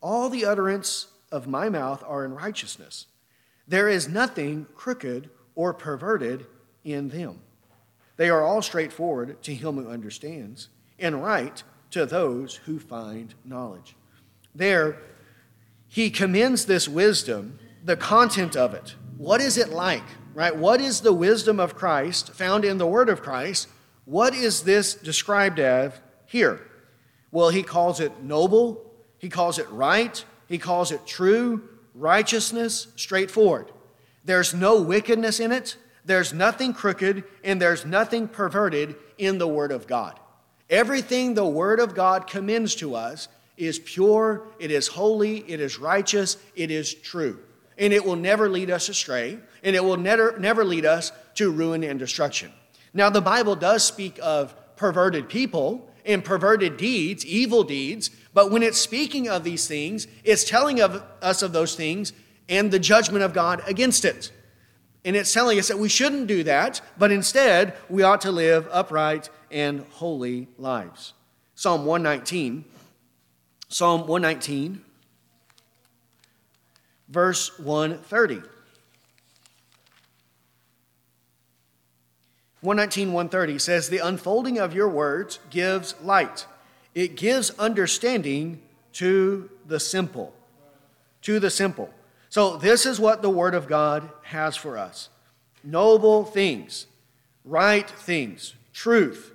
[0.00, 3.06] All the utterance of my mouth are in righteousness.
[3.66, 6.46] There is nothing crooked or perverted
[6.84, 7.40] in them.
[8.16, 10.68] They are all straightforward to him who understands,
[10.98, 13.96] and right to those who find knowledge.
[14.54, 14.98] There,
[15.88, 18.94] he commends this wisdom, the content of it.
[19.16, 20.54] What is it like, right?
[20.54, 23.68] What is the wisdom of Christ found in the Word of Christ?
[24.10, 25.92] What is this described as
[26.26, 26.60] here?
[27.30, 28.84] Well, he calls it noble,
[29.18, 33.70] he calls it right, he calls it true, righteousness, straightforward.
[34.24, 39.70] There's no wickedness in it, there's nothing crooked, and there's nothing perverted in the Word
[39.70, 40.18] of God.
[40.68, 45.78] Everything the Word of God commends to us is pure, it is holy, it is
[45.78, 47.38] righteous, it is true.
[47.78, 51.52] And it will never lead us astray, and it will never, never lead us to
[51.52, 52.50] ruin and destruction.
[52.92, 58.62] Now, the Bible does speak of perverted people and perverted deeds, evil deeds, but when
[58.62, 62.12] it's speaking of these things, it's telling of us of those things
[62.48, 64.32] and the judgment of God against it.
[65.04, 68.68] And it's telling us that we shouldn't do that, but instead we ought to live
[68.70, 71.14] upright and holy lives.
[71.54, 72.64] Psalm 119.
[73.72, 74.84] Psalm 119,
[77.08, 78.42] verse 130.
[82.62, 86.46] 119, 130 says, The unfolding of your words gives light.
[86.94, 88.60] It gives understanding
[88.94, 90.34] to the simple.
[91.22, 91.90] To the simple.
[92.28, 95.08] So, this is what the Word of God has for us
[95.64, 96.86] noble things,
[97.44, 99.32] right things, truth,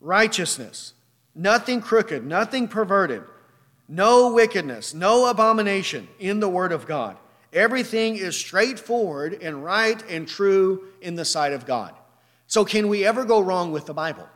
[0.00, 0.94] righteousness,
[1.34, 3.22] nothing crooked, nothing perverted,
[3.88, 7.16] no wickedness, no abomination in the Word of God.
[7.52, 11.94] Everything is straightforward and right and true in the sight of God.
[12.50, 14.28] So, can we ever go wrong with the Bible?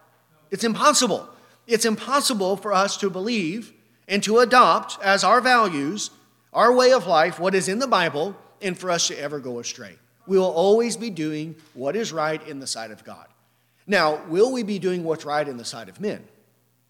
[0.52, 1.28] It's impossible.
[1.66, 3.72] It's impossible for us to believe
[4.06, 6.10] and to adopt as our values,
[6.52, 9.58] our way of life, what is in the Bible, and for us to ever go
[9.58, 9.98] astray.
[10.28, 13.26] We will always be doing what is right in the sight of God.
[13.84, 16.22] Now, will we be doing what's right in the sight of men?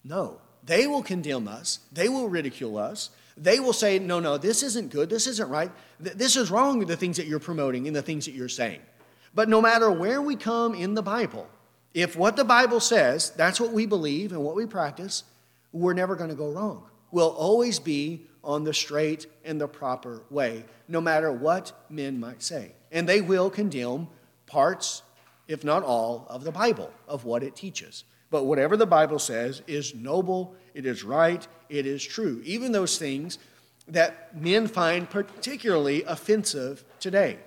[0.03, 0.39] No.
[0.63, 3.09] They will condemn us, they will ridicule us.
[3.37, 6.95] They will say, no, no, this isn't good, this isn't right, this is wrong the
[6.95, 8.79] things that you're promoting and the things that you're saying.
[9.35, 11.47] But no matter where we come in the Bible,
[11.93, 15.25] if what the Bible says, that's what we believe and what we practice,
[15.73, 16.83] we're never going to go wrong.
[17.11, 22.41] We'll always be on the straight and the proper way, no matter what men might
[22.41, 22.71] say.
[22.91, 24.07] And they will condemn
[24.45, 25.03] parts,
[25.47, 28.05] if not all, of the Bible, of what it teaches.
[28.31, 32.41] But whatever the Bible says is noble, it is right, it is true.
[32.45, 33.37] Even those things
[33.87, 37.39] that men find particularly offensive today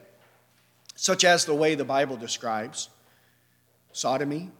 [1.00, 2.88] such as the way the Bible describes
[3.92, 4.50] sodomy,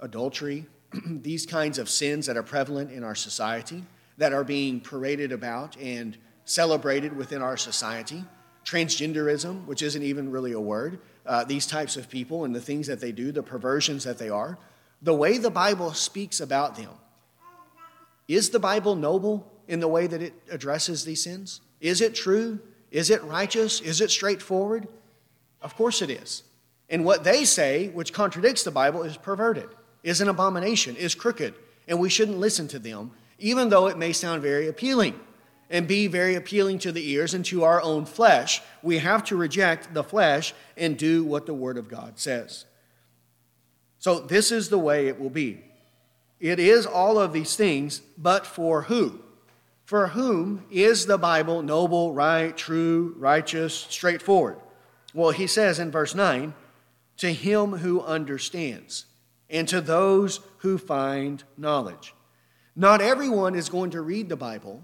[0.00, 0.66] adultery,
[1.06, 3.84] these kinds of sins that are prevalent in our society,
[4.16, 8.24] that are being paraded about and celebrated within our society,
[8.64, 12.88] transgenderism, which isn't even really a word, uh, these types of people and the things
[12.88, 14.58] that they do, the perversions that they are,
[15.00, 16.90] the way the Bible speaks about them.
[18.26, 21.60] Is the Bible noble in the way that it addresses these sins?
[21.80, 22.58] Is it true?
[22.90, 23.80] Is it righteous?
[23.80, 24.88] Is it straightforward?
[25.60, 26.42] Of course it is.
[26.88, 29.68] And what they say, which contradicts the Bible, is perverted,
[30.02, 31.54] is an abomination, is crooked,
[31.86, 35.18] and we shouldn't listen to them, even though it may sound very appealing
[35.70, 38.62] and be very appealing to the ears and to our own flesh.
[38.82, 42.64] We have to reject the flesh and do what the Word of God says.
[43.98, 45.64] So, this is the way it will be.
[46.40, 49.20] It is all of these things, but for who?
[49.84, 54.58] For whom is the Bible noble, right, true, righteous, straightforward?
[55.14, 56.54] Well, he says in verse 9,
[57.18, 59.06] to him who understands,
[59.50, 62.14] and to those who find knowledge.
[62.76, 64.82] Not everyone is going to read the Bible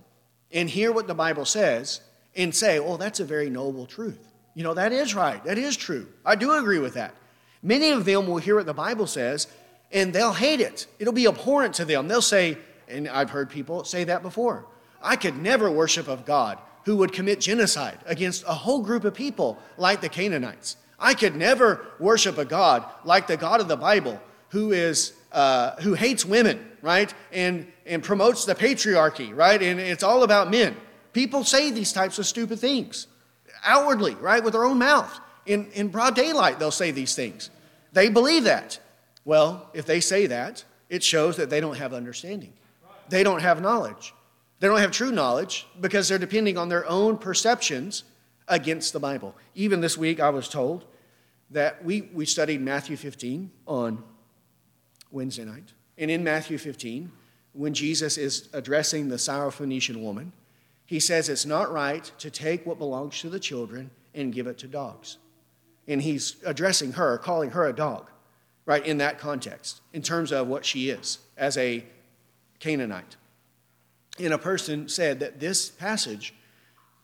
[0.50, 2.00] and hear what the Bible says
[2.34, 4.32] and say, oh, that's a very noble truth.
[4.54, 5.42] You know, that is right.
[5.44, 6.08] That is true.
[6.24, 7.14] I do agree with that.
[7.62, 9.46] Many of them will hear what the Bible says
[9.92, 10.86] and they'll hate it.
[10.98, 12.08] It'll be abhorrent to them.
[12.08, 12.58] They'll say,
[12.88, 14.66] and I've heard people say that before
[15.00, 19.14] I could never worship of God who would commit genocide against a whole group of
[19.14, 20.76] people like the Canaanites.
[20.98, 24.20] I could never worship a God like the God of the Bible
[24.50, 27.12] who is uh, who hates women, right?
[27.32, 29.60] And and promotes the patriarchy, right?
[29.60, 30.76] And it's all about men.
[31.12, 33.06] People say these types of stupid things
[33.64, 35.20] outwardly, right, with their own mouth.
[35.46, 37.50] In, in broad daylight, they'll say these things.
[37.92, 38.78] They believe that.
[39.24, 42.52] Well, if they say that, it shows that they don't have understanding.
[43.08, 44.14] They don't have knowledge.
[44.60, 48.04] They don't have true knowledge because they're depending on their own perceptions
[48.48, 49.34] against the Bible.
[49.54, 50.84] Even this week, I was told
[51.50, 54.02] that we, we studied Matthew 15 on
[55.10, 55.72] Wednesday night.
[55.98, 57.10] And in Matthew 15,
[57.52, 60.32] when Jesus is addressing the Syrophoenician woman,
[60.86, 64.58] he says it's not right to take what belongs to the children and give it
[64.58, 65.18] to dogs.
[65.86, 68.10] And he's addressing her, calling her a dog,
[68.66, 71.84] right, in that context, in terms of what she is as a
[72.58, 73.16] Canaanite
[74.18, 76.34] and a person said that this passage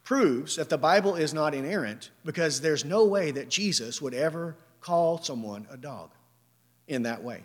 [0.05, 4.57] proves that the Bible is not inerrant because there's no way that Jesus would ever
[4.81, 6.11] call someone a dog
[6.88, 7.44] in that way.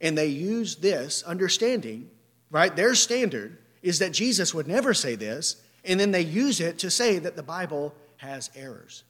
[0.00, 2.10] And they use this understanding,
[2.50, 2.74] right?
[2.74, 6.90] Their standard is that Jesus would never say this, and then they use it to
[6.90, 9.04] say that the Bible has errors.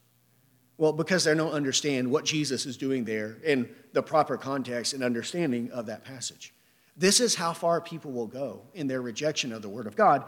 [0.79, 5.05] Well, because they don't understand what Jesus is doing there in the proper context and
[5.05, 6.55] understanding of that passage.
[7.00, 10.22] This is how far people will go in their rejection of the Word of God,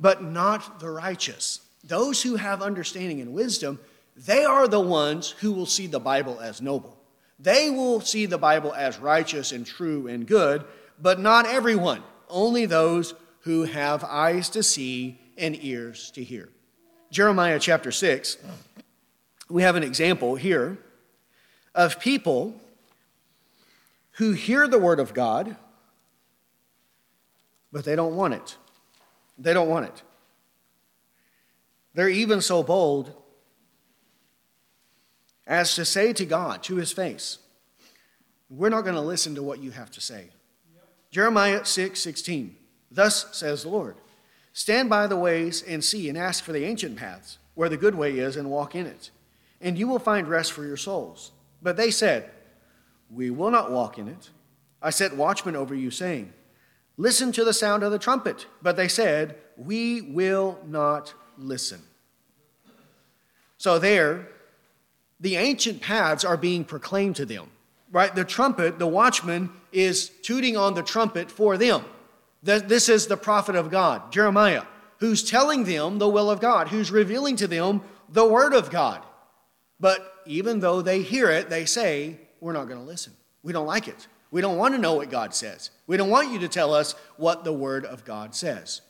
[0.00, 1.60] but not the righteous.
[1.84, 3.78] Those who have understanding and wisdom,
[4.16, 6.98] they are the ones who will see the Bible as noble.
[7.38, 10.64] They will see the Bible as righteous and true and good,
[11.00, 16.48] but not everyone, only those who have eyes to see and ears to hear.
[17.12, 18.36] Jeremiah chapter 6,
[19.48, 20.76] we have an example here
[21.72, 22.60] of people
[24.14, 25.56] who hear the Word of God
[27.72, 28.56] but they don't want it.
[29.38, 30.02] They don't want it.
[31.94, 33.14] They're even so bold
[35.46, 37.38] as to say to God, to his face,
[38.50, 40.28] We're not going to listen to what you have to say.
[40.74, 40.88] Yep.
[41.10, 42.56] Jeremiah 6 16.
[42.90, 43.96] Thus says the Lord
[44.52, 47.94] Stand by the ways and see and ask for the ancient paths, where the good
[47.94, 49.10] way is, and walk in it,
[49.60, 51.32] and you will find rest for your souls.
[51.62, 52.30] But they said,
[53.10, 54.30] We will not walk in it.
[54.82, 56.32] I set watchmen over you, saying,
[56.96, 58.46] Listen to the sound of the trumpet.
[58.62, 61.82] But they said, We will not listen.
[63.58, 64.28] So there,
[65.20, 67.50] the ancient paths are being proclaimed to them.
[67.90, 68.14] Right?
[68.14, 71.84] The trumpet, the watchman, is tooting on the trumpet for them.
[72.42, 74.62] This is the prophet of God, Jeremiah,
[74.98, 79.02] who's telling them the will of God, who's revealing to them the word of God.
[79.80, 83.14] But even though they hear it, they say, We're not going to listen.
[83.42, 84.06] We don't like it.
[84.30, 85.70] We don't want to know what God says.
[85.86, 88.82] We don't want you to tell us what the word of God says.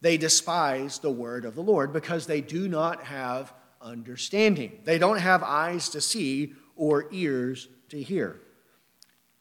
[0.00, 4.80] They despise the word of the Lord because they do not have understanding.
[4.84, 8.40] They don't have eyes to see or ears to hear.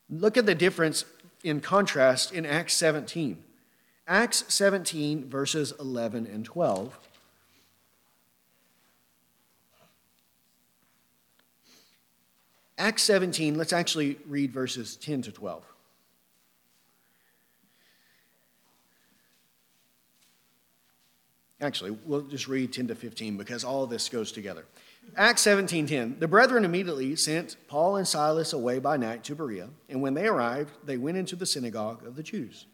[0.09, 1.05] Look at the difference
[1.43, 3.43] in contrast in Acts 17.
[4.07, 6.97] Acts 17, verses 11 and 12.
[12.77, 15.63] Acts 17, let's actually read verses 10 to 12.
[21.61, 24.65] Actually, we'll just read 10 to 15 because all this goes together.
[25.15, 30.01] Acts 17:10 The brethren immediately sent Paul and Silas away by night to Berea, and
[30.01, 32.65] when they arrived, they went into the synagogue of the Jews.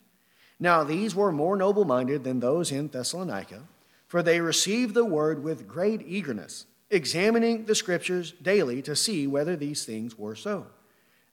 [0.59, 3.63] Now these were more noble-minded than those in Thessalonica,
[4.07, 9.55] for they received the word with great eagerness examining the scriptures daily to see whether
[9.55, 10.67] these things were so.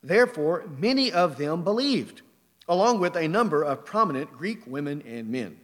[0.03, 2.23] Therefore, many of them believed,
[2.69, 5.59] along with a number of prominent Greek women and men.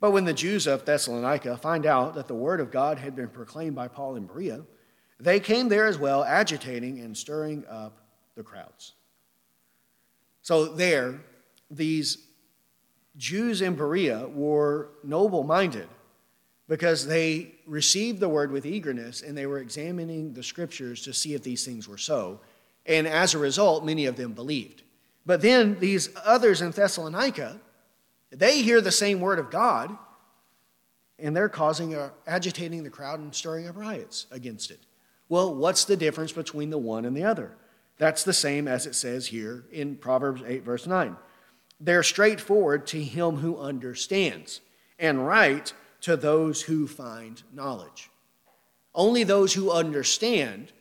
[0.00, 3.28] But when the Jews of Thessalonica find out that the word of God had been
[3.28, 4.62] proclaimed by Paul in Berea,
[5.18, 7.98] they came there as well, agitating and stirring up
[8.36, 8.92] the crowds.
[10.42, 11.20] So, there,
[11.70, 12.18] these
[13.16, 15.88] Jews in Berea were noble minded
[16.68, 21.34] because they received the word with eagerness and they were examining the scriptures to see
[21.34, 22.40] if these things were so.
[22.86, 24.82] And as a result, many of them believed.
[25.24, 27.60] But then these others in Thessalonica,
[28.30, 29.96] they hear the same word of God
[31.18, 34.80] and they're causing agitating the crowd and stirring up riots against it.
[35.28, 37.56] Well, what's the difference between the one and the other?
[37.98, 41.16] That's the same as it says here in Proverbs 8, verse 9.
[41.80, 44.60] They're straightforward to him who understands,
[44.98, 45.72] and right
[46.06, 48.10] to those who find knowledge.
[48.94, 50.72] Only those who understand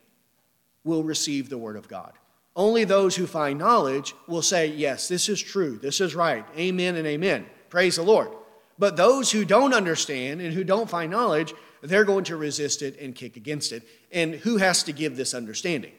[0.84, 2.14] will receive the word of God.
[2.56, 6.96] Only those who find knowledge will say, Yes, this is true, this is right, amen
[6.96, 7.48] and amen.
[7.70, 8.30] Praise the Lord.
[8.78, 13.00] But those who don't understand and who don't find knowledge, they're going to resist it
[13.00, 13.82] and kick against it.
[14.12, 15.94] And who has to give this understanding?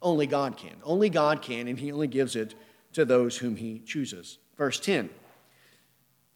[0.00, 0.76] Only God can.
[0.84, 2.54] Only God can, and He only gives it
[2.92, 4.38] to those whom He chooses.
[4.56, 5.10] Verse 10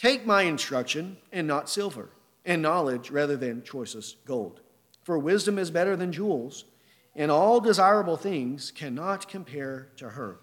[0.00, 2.08] Take my instruction and not silver
[2.44, 4.60] and knowledge rather than choicest gold.
[5.02, 6.64] For wisdom is better than jewels,
[7.14, 10.38] and all desirable things cannot compare to her.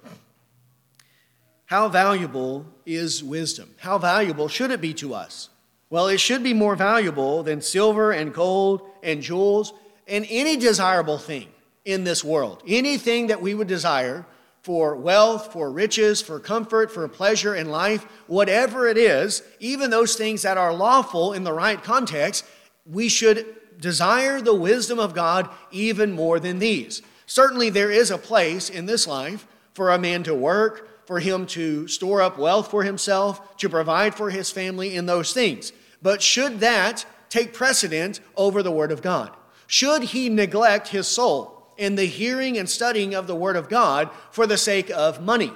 [1.65, 3.75] How valuable is wisdom?
[3.79, 5.49] How valuable should it be to us?
[5.89, 9.73] Well, it should be more valuable than silver and gold and jewels
[10.07, 11.47] and any desirable thing
[11.85, 12.63] in this world.
[12.67, 14.25] Anything that we would desire
[14.61, 20.15] for wealth, for riches, for comfort, for pleasure in life, whatever it is, even those
[20.15, 22.45] things that are lawful in the right context,
[22.85, 23.45] we should
[23.79, 27.01] desire the wisdom of God even more than these.
[27.25, 31.45] Certainly, there is a place in this life for a man to work, for him
[31.47, 35.71] to store up wealth for himself, to provide for his family in those things.
[36.01, 39.31] But should that take precedent over the Word of God?
[39.67, 41.58] Should he neglect his soul?
[41.79, 45.51] In the hearing and studying of the Word of God for the sake of money?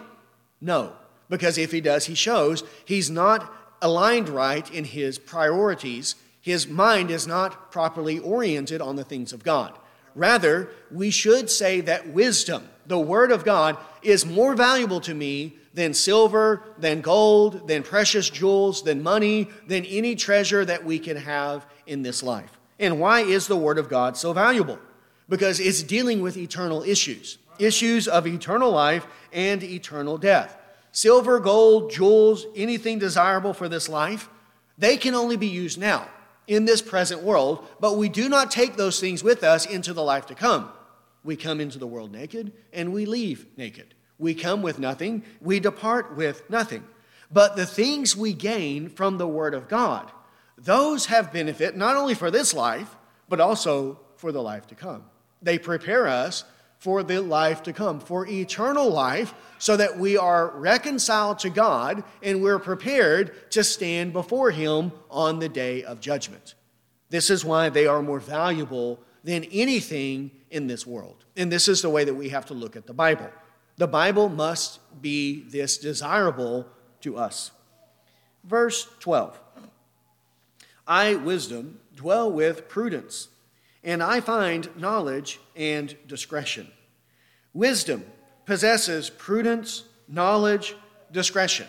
[0.59, 0.93] No,
[1.29, 6.15] because if he does, he shows he's not aligned right in his priorities.
[6.41, 9.77] His mind is not properly oriented on the things of God.
[10.15, 15.57] Rather, we should say that wisdom, the Word of God, is more valuable to me
[15.73, 21.17] than silver, than gold, than precious jewels, than money, than any treasure that we can
[21.17, 22.59] have in this life.
[22.79, 24.79] And why is the Word of God so valuable?
[25.33, 30.55] Because it's dealing with eternal issues issues of eternal life and eternal death.
[30.91, 34.29] Silver, gold, jewels, anything desirable for this life,
[34.77, 36.07] they can only be used now
[36.45, 40.03] in this present world, but we do not take those things with us into the
[40.03, 40.69] life to come.
[41.23, 43.95] We come into the world naked and we leave naked.
[44.19, 46.83] We come with nothing, we depart with nothing.
[47.31, 50.11] But the things we gain from the Word of God,
[50.59, 52.95] those have benefit not only for this life,
[53.27, 55.05] but also for the life to come.
[55.43, 56.45] They prepare us
[56.79, 62.03] for the life to come, for eternal life, so that we are reconciled to God
[62.21, 66.55] and we're prepared to stand before Him on the day of judgment.
[67.09, 71.23] This is why they are more valuable than anything in this world.
[71.37, 73.29] And this is the way that we have to look at the Bible.
[73.77, 76.67] The Bible must be this desirable
[77.01, 77.51] to us.
[78.43, 79.39] Verse 12
[80.85, 83.29] I, wisdom, dwell with prudence,
[83.83, 86.67] and I find knowledge and discretion.
[87.53, 88.05] Wisdom
[88.45, 90.75] possesses prudence, knowledge,
[91.11, 91.67] discretion.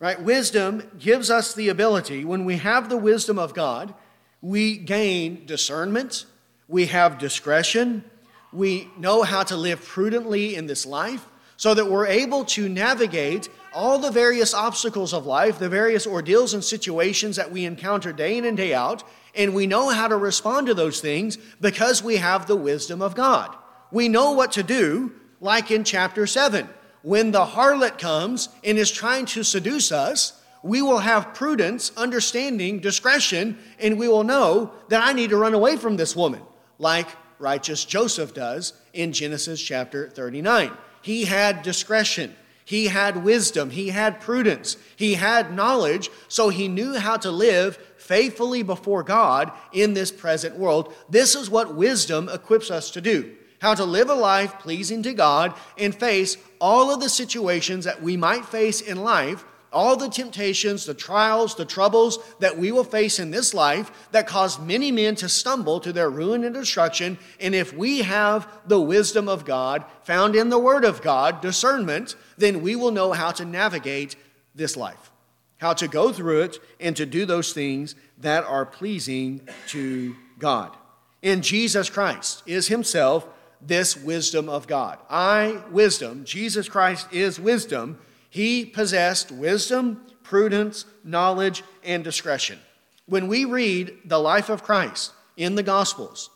[0.00, 0.20] Right?
[0.20, 3.94] Wisdom gives us the ability, when we have the wisdom of God,
[4.40, 6.24] we gain discernment,
[6.68, 8.04] we have discretion,
[8.52, 11.26] we know how to live prudently in this life
[11.56, 16.54] so that we're able to navigate all the various obstacles of life, the various ordeals
[16.54, 19.02] and situations that we encounter day in and day out,
[19.38, 23.14] and we know how to respond to those things because we have the wisdom of
[23.14, 23.56] God.
[23.92, 26.68] We know what to do, like in chapter 7.
[27.02, 32.80] When the harlot comes and is trying to seduce us, we will have prudence, understanding,
[32.80, 36.42] discretion, and we will know that I need to run away from this woman,
[36.78, 37.06] like
[37.38, 40.72] righteous Joseph does in Genesis chapter 39.
[41.00, 42.34] He had discretion.
[42.64, 43.70] He had wisdom.
[43.70, 44.76] He had prudence.
[44.96, 47.78] He had knowledge, so he knew how to live
[48.08, 50.94] faithfully before God in this present world.
[51.08, 55.12] This is what wisdom equips us to do how to live a life pleasing to
[55.12, 60.08] God and face all of the situations that we might face in life all the
[60.08, 64.90] temptations, the trials, the troubles that we will face in this life that cause many
[64.90, 67.18] men to stumble to their ruin and destruction.
[67.38, 72.14] And if we have the wisdom of God found in the Word of God, discernment,
[72.36, 74.16] then we will know how to navigate
[74.54, 75.10] this life,
[75.58, 80.76] how to go through it, and to do those things that are pleasing to God.
[81.20, 83.26] In Jesus Christ is Himself
[83.60, 84.98] this wisdom of God.
[85.10, 87.98] I, wisdom, Jesus Christ is wisdom
[88.30, 92.58] he possessed wisdom, prudence, knowledge, and discretion.
[93.06, 96.30] When we read the life of Christ in the Gospels,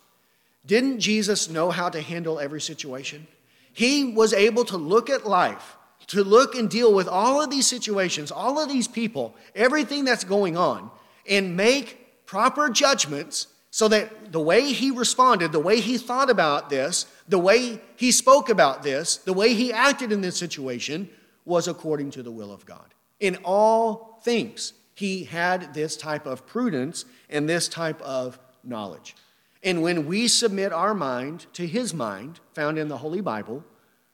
[0.64, 3.26] didn't Jesus know how to handle every situation?
[3.72, 5.76] He was able to look at life,
[6.08, 10.24] to look and deal with all of these situations, all of these people, everything that's
[10.24, 10.90] going on,
[11.28, 16.68] and make proper judgments so that the way he responded, the way he thought about
[16.68, 21.08] this, the way he spoke about this, the way he acted in this situation
[21.44, 22.94] was according to the will of God.
[23.18, 29.16] In all things, he had this type of prudence and this type of knowledge.
[29.62, 33.64] And when we submit our mind to his mind, found in the Holy Bible,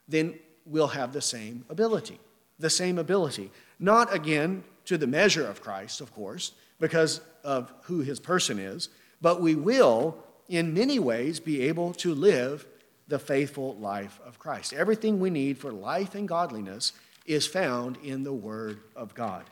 [0.06, 0.38] then
[0.68, 2.18] we'll have the same ability.
[2.58, 3.50] The same ability.
[3.78, 8.88] Not again to the measure of Christ, of course, because of who his person is,
[9.20, 10.16] but we will,
[10.48, 12.66] in many ways, be able to live
[13.08, 14.72] the faithful life of Christ.
[14.72, 16.92] Everything we need for life and godliness
[17.26, 19.44] is found in the Word of God.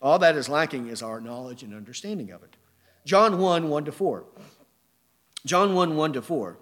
[0.00, 2.56] All that is lacking is our knowledge and understanding of it.
[3.04, 4.24] John 1 1 to 4.
[5.44, 6.58] John 1 1 to 4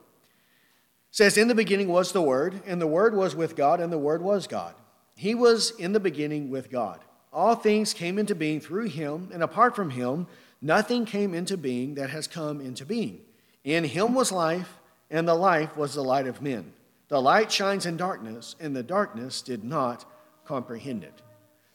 [1.14, 3.96] says, In the beginning was the Word, and the Word was with God, and the
[3.96, 4.74] Word was God.
[5.14, 6.98] He was in the beginning with God.
[7.32, 10.26] All things came into being through him, and apart from him,
[10.60, 13.20] nothing came into being that has come into being.
[13.62, 16.72] In him was life, and the life was the light of men.
[17.06, 20.04] The light shines in darkness, and the darkness did not
[20.44, 21.22] comprehend it.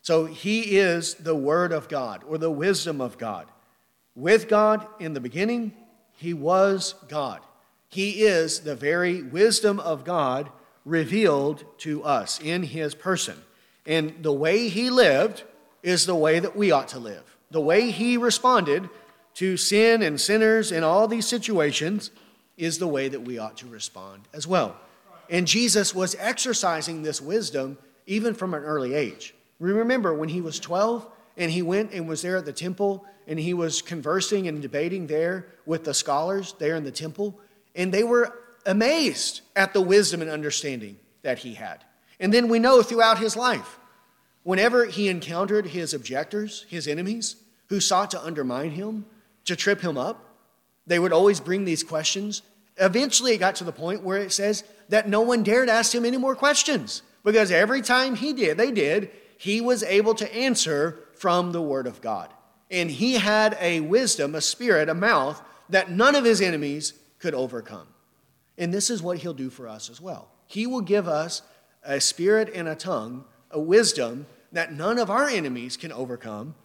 [0.01, 3.47] So he is the Word of God or the wisdom of God.
[4.15, 5.71] With God in the beginning,
[6.17, 7.39] he was God.
[7.89, 10.49] He is the very wisdom of God
[10.85, 13.35] revealed to us in his person.
[13.85, 15.43] And the way he lived
[15.81, 17.23] is the way that we ought to live.
[17.51, 18.89] The way he responded
[19.35, 22.11] to sin and sinners in all these situations
[22.57, 24.75] is the way that we ought to respond as well.
[25.29, 29.33] And Jesus was exercising this wisdom even from an early age.
[29.59, 33.39] Remember when he was 12 and he went and was there at the temple and
[33.39, 37.39] he was conversing and debating there with the scholars there in the temple,
[37.79, 41.85] and they were amazed at the wisdom and understanding that he had.
[42.19, 43.79] And then we know throughout his life,
[44.43, 49.05] whenever he encountered his objectors, his enemies, who sought to undermine him,
[49.45, 50.25] to trip him up,
[50.87, 52.41] they would always bring these questions.
[52.75, 56.03] Eventually, it got to the point where it says that no one dared ask him
[56.03, 57.01] any more questions.
[57.23, 61.87] Because every time he did, they did, he was able to answer from the Word
[61.87, 62.29] of God.
[62.69, 67.33] And he had a wisdom, a spirit, a mouth that none of his enemies could
[67.33, 67.87] overcome.
[68.57, 70.29] And this is what he'll do for us as well.
[70.47, 71.41] He will give us
[71.83, 76.55] a spirit and a tongue, a wisdom that none of our enemies can overcome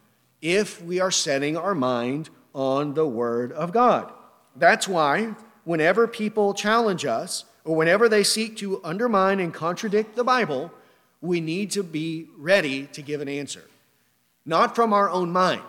[0.41, 4.13] if we are setting our mind on the Word of God.
[4.57, 5.35] That's why,
[5.65, 10.71] whenever people challenge us, or whenever they seek to undermine and contradict the Bible,
[11.21, 13.65] we need to be ready to give an answer.
[14.45, 15.63] Not from our own mind.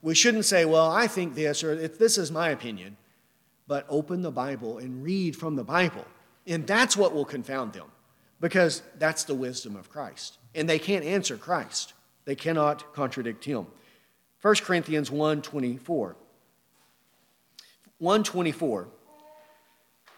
[0.00, 2.96] We shouldn't say, well, I think this, or "If this is my opinion,
[3.66, 6.04] but open the Bible and read from the Bible.
[6.46, 7.90] And that's what will confound them,
[8.40, 10.38] because that's the wisdom of Christ.
[10.54, 11.94] And they can't answer Christ,
[12.24, 13.66] they cannot contradict him.
[14.42, 16.16] 1 Corinthians 1 24.
[17.98, 18.88] 124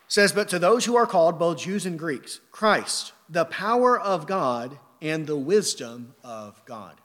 [0.08, 4.26] says, But to those who are called, both Jews and Greeks, Christ, the power of
[4.26, 7.00] God and the wisdom of God.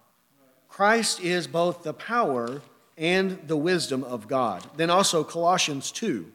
[0.67, 2.61] Christ is both the power
[2.97, 4.63] and the wisdom of God.
[4.75, 6.31] Then also Colossians 2.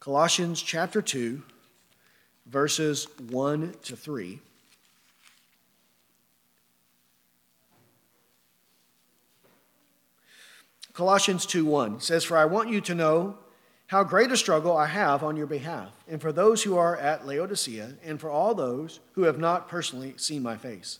[0.00, 1.42] Colossians chapter 2,
[2.46, 4.40] verses 1 to 3.
[10.94, 13.38] Colossians 2 1 says, For I want you to know
[13.86, 17.26] how great a struggle I have on your behalf, and for those who are at
[17.26, 20.98] Laodicea, and for all those who have not personally seen my face,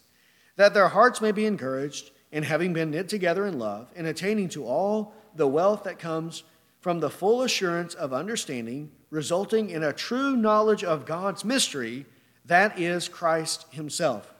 [0.57, 4.49] that their hearts may be encouraged, and having been knit together in love, and attaining
[4.51, 6.43] to all the wealth that comes
[6.81, 12.07] from the full assurance of understanding, resulting in a true knowledge of God's mystery,
[12.45, 14.33] that is Christ Himself,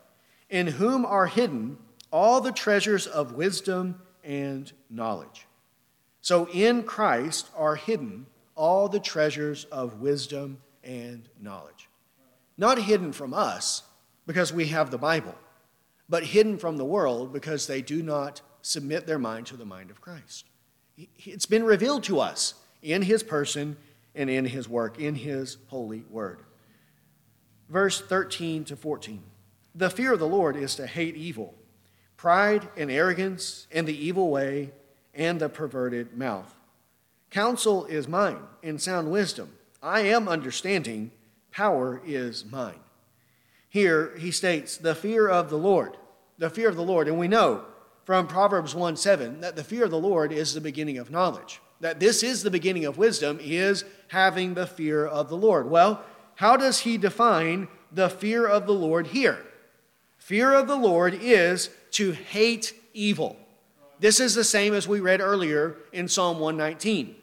[0.49, 1.79] in whom are hidden
[2.11, 5.47] all the treasures of wisdom and knowledge.
[6.21, 11.89] So in Christ are hidden all the treasures of wisdom and knowledge.
[12.57, 13.83] Not hidden from us
[14.27, 15.35] because we have the Bible,
[16.09, 19.91] but hidden from the world because they do not submit their mind to the mind
[19.91, 20.47] of Christ.
[21.19, 23.77] It's been revealed to us in his person
[24.15, 26.41] and in his work, in his holy word.
[27.69, 29.23] Verse 13 to 14.
[29.75, 31.55] The fear of the Lord is to hate evil,
[32.17, 34.73] pride and arrogance and the evil way
[35.15, 36.55] and the perverted mouth.
[37.31, 39.53] Counsel is mine, in sound wisdom.
[39.83, 41.13] I am understanding,
[41.53, 42.81] power is mine.
[43.69, 45.97] Here he states, the fear of the Lord,
[46.39, 47.09] the fear of the Lord.
[47.09, 47.65] And we know
[48.05, 51.61] from Proverbs 1 7 that the fear of the Lord is the beginning of knowledge.
[51.81, 55.71] That this is the beginning of wisdom, is having the fear of the Lord.
[55.71, 56.03] Well,
[56.37, 59.39] how does he define the fear of the Lord here?
[60.17, 63.37] Fear of the Lord is to hate evil.
[64.01, 67.17] This is the same as we read earlier in Psalm 119.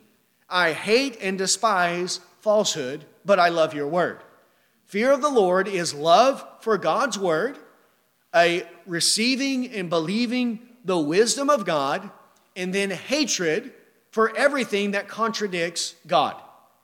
[0.50, 4.20] I hate and despise falsehood, but I love your word.
[4.86, 7.58] Fear of the Lord is love for God's word,
[8.34, 12.10] a receiving and believing the wisdom of God,
[12.56, 13.74] and then hatred
[14.12, 16.36] for everything that contradicts God.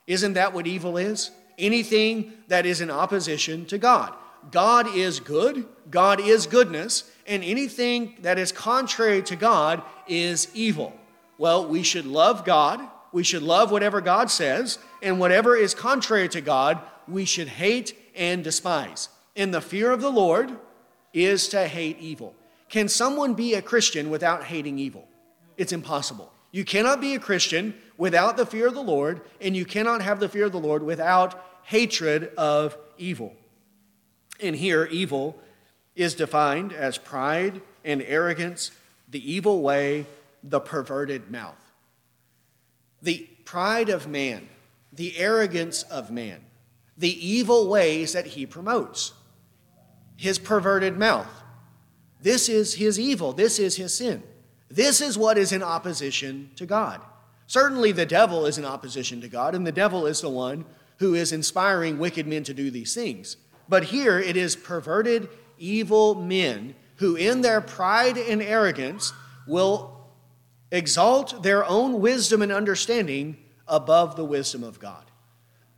[0.06, 1.30] Isn't that what evil is?
[1.58, 4.12] Anything that is in opposition to God.
[4.50, 10.92] God is good, God is goodness, and anything that is contrary to God is evil.
[11.38, 12.80] Well, we should love God,
[13.12, 17.96] we should love whatever God says, and whatever is contrary to God, we should hate
[18.14, 19.08] and despise.
[19.36, 20.56] And the fear of the Lord
[21.12, 22.34] is to hate evil.
[22.68, 25.08] Can someone be a Christian without hating evil?
[25.56, 26.32] It's impossible.
[26.50, 30.20] You cannot be a Christian without the fear of the Lord, and you cannot have
[30.20, 33.34] the fear of the Lord without hatred of evil.
[34.40, 35.38] And here, evil
[35.94, 38.70] is defined as pride and arrogance,
[39.08, 40.06] the evil way,
[40.42, 41.72] the perverted mouth.
[43.00, 44.48] The pride of man,
[44.92, 46.40] the arrogance of man,
[46.96, 49.12] the evil ways that he promotes,
[50.16, 51.42] his perverted mouth.
[52.20, 54.22] This is his evil, this is his sin.
[54.70, 57.00] This is what is in opposition to God.
[57.46, 60.64] Certainly, the devil is in opposition to God, and the devil is the one
[60.98, 63.36] who is inspiring wicked men to do these things.
[63.68, 65.28] But here it is perverted,
[65.58, 69.12] evil men who, in their pride and arrogance,
[69.46, 70.08] will
[70.70, 73.36] exalt their own wisdom and understanding
[73.68, 75.04] above the wisdom of God.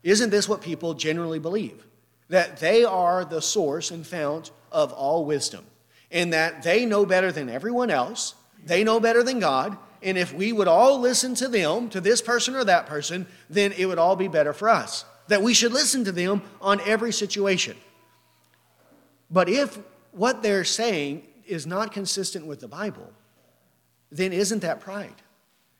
[0.05, 1.85] Isn't this what people generally believe?
[2.29, 5.65] That they are the source and fount of all wisdom,
[6.13, 8.35] and that they know better than everyone else,
[8.65, 12.21] they know better than God, and if we would all listen to them, to this
[12.21, 15.07] person or that person, then it would all be better for us.
[15.29, 17.77] That we should listen to them on every situation.
[19.31, 19.79] But if
[20.13, 23.11] what they're saying is not consistent with the Bible,
[24.13, 25.23] then isn't that pride?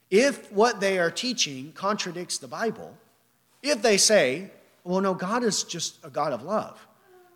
[0.09, 2.97] If what they are teaching contradicts the Bible,
[3.65, 4.51] if they say,
[4.83, 6.85] well, no, God is just a God of love,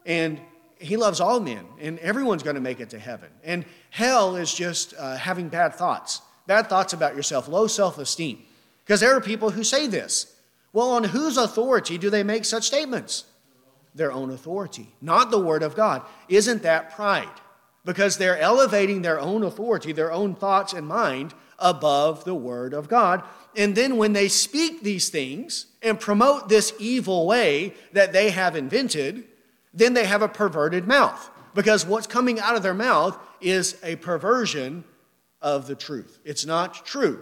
[0.06, 0.40] and
[0.80, 4.54] He loves all men, and everyone's going to make it to heaven, and hell is
[4.54, 8.44] just uh, having bad thoughts, bad thoughts about yourself, low self esteem.
[8.86, 10.36] Because there are people who say this.
[10.74, 13.26] Well, on whose authority do they make such statements?
[13.96, 16.02] their own authority, not the Word of God.
[16.28, 17.28] Isn't that pride?
[17.86, 22.88] Because they're elevating their own authority, their own thoughts and mind above the Word of
[22.88, 23.24] God.
[23.60, 28.56] And then when they speak these things and promote this evil way that they have
[28.56, 29.26] invented,
[29.74, 31.30] then they have a perverted mouth.
[31.54, 34.86] Because what's coming out of their mouth is a perversion
[35.42, 36.20] of the truth.
[36.24, 37.22] It's not true.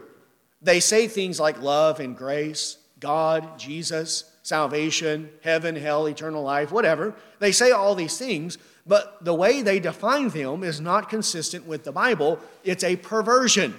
[0.62, 7.16] They say things like love and grace, God, Jesus, salvation, heaven, hell, eternal life, whatever.
[7.40, 11.82] They say all these things, but the way they define them is not consistent with
[11.82, 12.38] the Bible.
[12.62, 13.74] It's a perversion.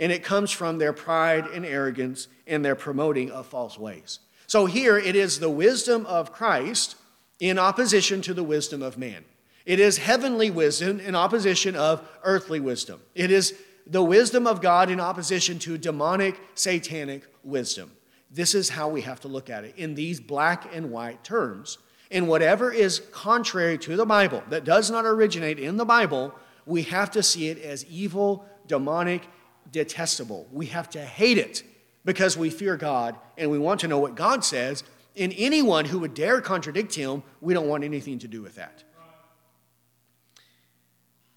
[0.00, 4.18] And it comes from their pride and arrogance and their promoting of false ways.
[4.48, 6.96] So here it is the wisdom of Christ
[7.38, 9.24] in opposition to the wisdom of man.
[9.64, 13.00] It is heavenly wisdom in opposition of earthly wisdom.
[13.14, 13.54] It is
[13.86, 17.92] the wisdom of God in opposition to demonic, satanic wisdom.
[18.30, 21.78] This is how we have to look at it in these black and white terms.
[22.10, 26.34] And whatever is contrary to the Bible, that does not originate in the Bible,
[26.66, 29.28] we have to see it as evil, demonic,
[29.72, 30.48] detestable.
[30.52, 31.62] We have to hate it
[32.04, 34.84] because we fear God and we want to know what God says.
[35.16, 38.84] And anyone who would dare contradict him, we don't want anything to do with that.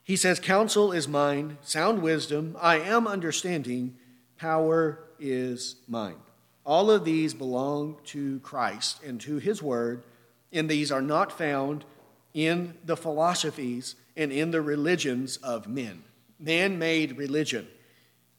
[0.04, 3.96] He says, Counsel is mine, sound wisdom, I am understanding,
[4.38, 6.18] power is mine.
[6.66, 10.04] All of these belong to Christ and to his word,
[10.52, 11.86] and these are not found
[12.34, 16.04] in the philosophies and in the religions of men.
[16.40, 17.68] Man made religion,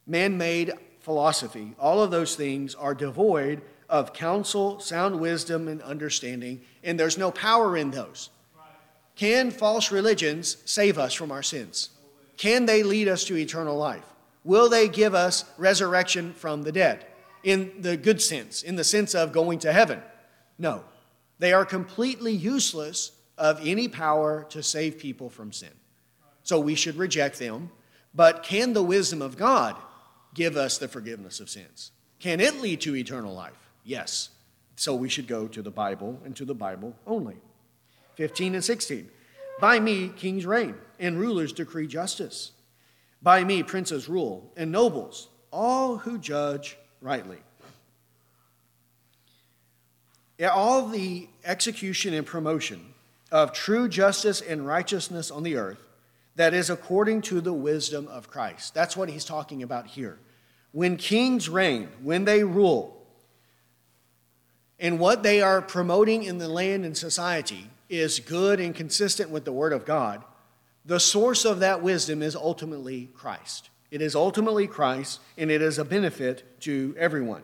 [0.07, 6.61] man made philosophy, all of those things are devoid of counsel, sound wisdom, and understanding,
[6.83, 8.31] and there's no power in those.
[9.17, 11.91] Can false religions save us from our sins?
[12.37, 14.05] Can they lead us to eternal life?
[14.43, 17.07] Will they give us resurrection from the dead?
[17.43, 20.03] In the good sense, in the sense of going to heaven?
[20.59, 20.85] No.
[21.39, 25.71] They are completely useless of any power to save people from sin.
[26.43, 27.71] So we should reject them.
[28.15, 29.77] But can the wisdom of God
[30.35, 31.93] give us the forgiveness of sins?
[32.19, 33.71] Can it lead to eternal life?
[33.85, 34.31] Yes.
[34.77, 37.37] So we should go to the Bible and to the Bible only.
[38.17, 39.09] 15 and 16.
[39.61, 42.53] By me, kings reign, and rulers decree justice.
[43.23, 47.39] By me, princes rule, and nobles, all who judge rightly.
[50.51, 52.95] All the execution and promotion
[53.31, 55.84] of true justice and righteousness on the earth
[56.37, 58.75] that is according to the wisdom of Christ.
[58.75, 60.19] That's what he's talking about here.
[60.73, 63.07] When kings reign, when they rule,
[64.79, 69.45] and what they are promoting in the land and society is good and consistent with
[69.45, 70.25] the Word of God,
[70.85, 73.71] the source of that wisdom is ultimately Christ.
[73.91, 77.43] It is ultimately Christ, and it is a benefit to everyone.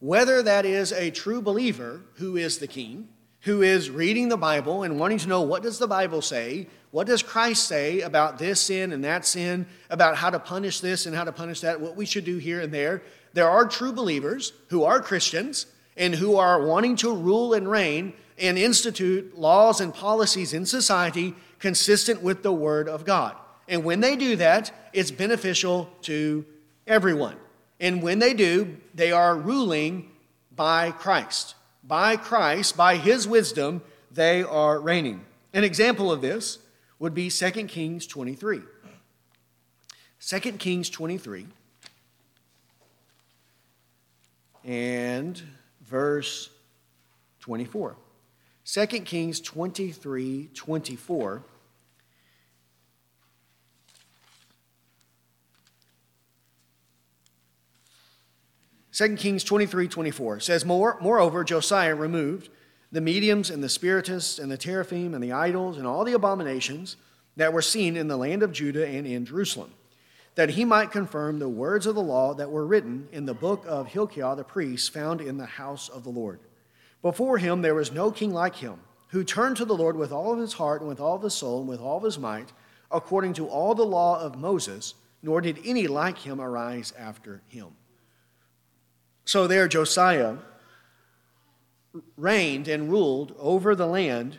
[0.00, 3.08] Whether that is a true believer who is the king,
[3.40, 7.06] who is reading the Bible and wanting to know what does the Bible say, what
[7.06, 11.14] does Christ say about this sin and that sin, about how to punish this and
[11.14, 13.02] how to punish that, what we should do here and there.
[13.34, 15.66] There are true believers who are Christians
[15.96, 21.34] and who are wanting to rule and reign and institute laws and policies in society
[21.58, 23.36] consistent with the Word of God.
[23.66, 26.46] And when they do that, it's beneficial to
[26.86, 27.36] everyone.
[27.80, 30.10] And when they do, they are ruling
[30.54, 31.54] by Christ.
[31.84, 35.24] By Christ, by His wisdom, they are reigning.
[35.52, 36.58] An example of this
[36.98, 38.60] would be 2 Kings 23.
[40.20, 41.46] 2 Kings 23
[44.64, 45.42] and
[45.80, 46.50] verse
[47.40, 47.96] 24.
[48.64, 51.42] 2 Kings 23 24.
[58.90, 62.50] Second Kings 23 24 says, More, Moreover, Josiah removed
[62.90, 66.96] the mediums and the spiritists and the teraphim and the idols and all the abominations
[67.36, 69.72] that were seen in the land of Judah and in Jerusalem,
[70.34, 73.64] that he might confirm the words of the law that were written in the book
[73.66, 76.40] of Hilkiah the priest found in the house of the Lord.
[77.02, 80.32] Before him there was no king like him, who turned to the Lord with all
[80.32, 82.52] of his heart and with all of his soul and with all of his might,
[82.90, 87.68] according to all the law of Moses, nor did any like him arise after him.
[89.24, 90.36] So there Josiah
[92.16, 94.38] reigned and ruled over the land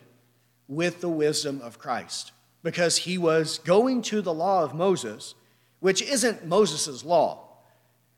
[0.68, 2.32] with the wisdom of Christ
[2.64, 5.34] because he was going to the law of Moses,
[5.80, 7.50] which isn't Moses' law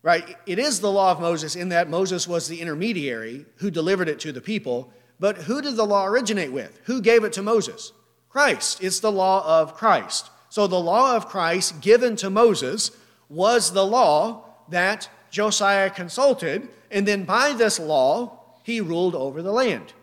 [0.04, 0.36] right?
[0.46, 4.20] It is the law of Moses in that Moses was the intermediary who delivered it
[4.22, 4.92] to the people.
[5.20, 6.80] But who did the law originate with?
[6.86, 7.94] Who gave it to Moses?
[8.30, 8.84] Christ.
[8.84, 10.30] It's the law of Christ.
[10.50, 12.92] So the law of Christ given to Moses
[13.30, 19.52] was the law that Josiah consulted, and then by this law, he ruled over the
[19.52, 19.94] land.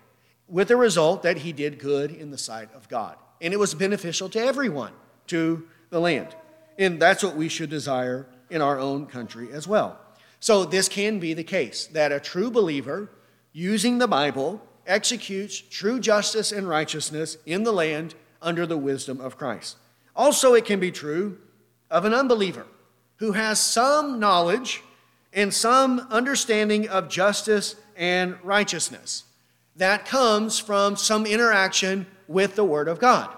[0.48, 3.16] with the result that he did good in the sight of God.
[3.40, 4.92] And it was beneficial to everyone,
[5.26, 6.34] to the land.
[6.78, 10.00] And that's what we should desire in our own country as well.
[10.40, 13.10] So, this can be the case that a true believer,
[13.52, 19.36] using the Bible, executes true justice and righteousness in the land under the wisdom of
[19.36, 19.76] Christ.
[20.14, 21.38] Also, it can be true
[21.90, 22.66] of an unbeliever
[23.16, 24.82] who has some knowledge
[25.32, 29.24] and some understanding of justice and righteousness
[29.78, 33.30] that comes from some interaction with the Word of God.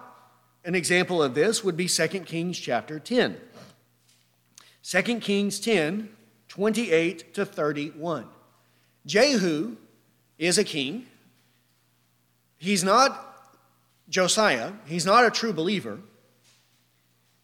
[0.64, 3.36] An example of this would be 2 Kings chapter 10.
[4.82, 6.08] 2 Kings 10,
[6.48, 8.26] 28 to 31.
[9.06, 9.76] Jehu
[10.38, 11.06] is a king.
[12.56, 13.26] He's not
[14.08, 15.98] Josiah, he's not a true believer.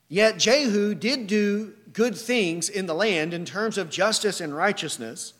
[0.08, 5.32] Yet Jehu did do good things in the land in terms of justice and righteousness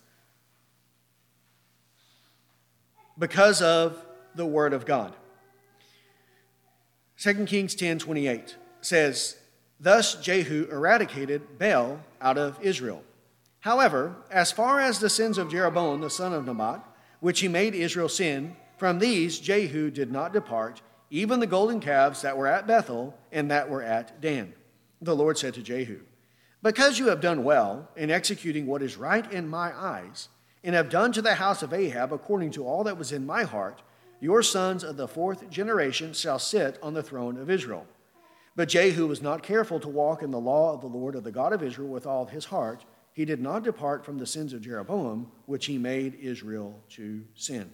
[3.19, 4.05] because of
[4.35, 5.15] the word of God.
[7.19, 9.37] 2 Kings 10 28 says,
[9.81, 13.03] Thus Jehu eradicated Baal out of Israel.
[13.61, 16.83] However, as far as the sins of Jeroboam the son of Nebat,
[17.21, 22.23] which he made Israel sin, from these Jehu did not depart, even the golden calves
[22.23, 24.53] that were at Bethel and that were at Dan.
[25.01, 26.01] The Lord said to Jehu,
[26.63, 30.29] Because you have done well in executing what is right in my eyes,
[30.67, 33.45] and have done to the house of Ahab according to all that was in my
[33.45, 33.83] heart,
[34.21, 37.87] your sons of the fourth generation shall sit on the throne of Israel.
[38.57, 41.31] But Jehu was not careful to walk in the law of the Lord of the
[41.31, 42.85] God of Israel with all his heart.
[43.13, 47.71] He did not depart from the sins of Jeroboam, which he made Israel to sin.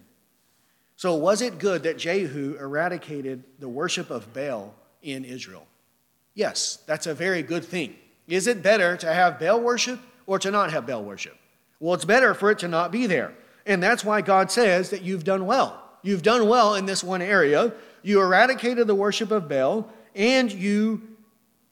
[0.95, 5.65] So, was it good that Jehu eradicated the worship of Baal in Israel?
[6.35, 7.95] Yes, that's a very good thing.
[8.27, 11.37] Is it better to have Baal worship or to not have Baal worship?
[11.83, 13.33] Well, it's better for it to not be there.
[13.65, 15.83] And that's why God says that you've done well.
[16.01, 17.73] You've done well in this one area.
[18.03, 21.01] You eradicated the worship of Baal and you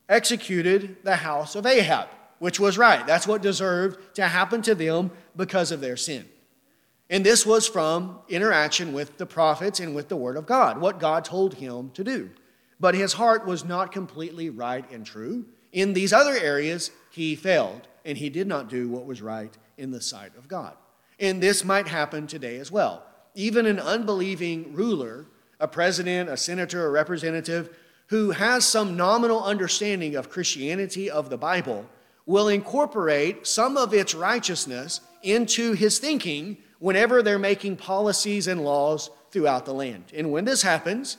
[0.10, 2.10] executed the house of Ahab,
[2.40, 3.08] which was right.
[3.08, 6.28] That's what deserved to happen to them because of their sin.
[7.10, 11.00] And this was from interaction with the prophets and with the Word of God, what
[11.00, 12.32] God told him to do.
[12.82, 15.46] But his heart was not completely right and true.
[15.72, 19.92] In these other areas, he failed, and he did not do what was right in
[19.92, 20.76] the sight of God.
[21.20, 23.04] And this might happen today as well.
[23.34, 25.26] Even an unbelieving ruler,
[25.60, 27.76] a president, a senator, a representative,
[28.08, 31.88] who has some nominal understanding of Christianity, of the Bible,
[32.26, 39.10] will incorporate some of its righteousness into his thinking whenever they're making policies and laws
[39.32, 40.04] throughout the land.
[40.14, 41.18] And when this happens,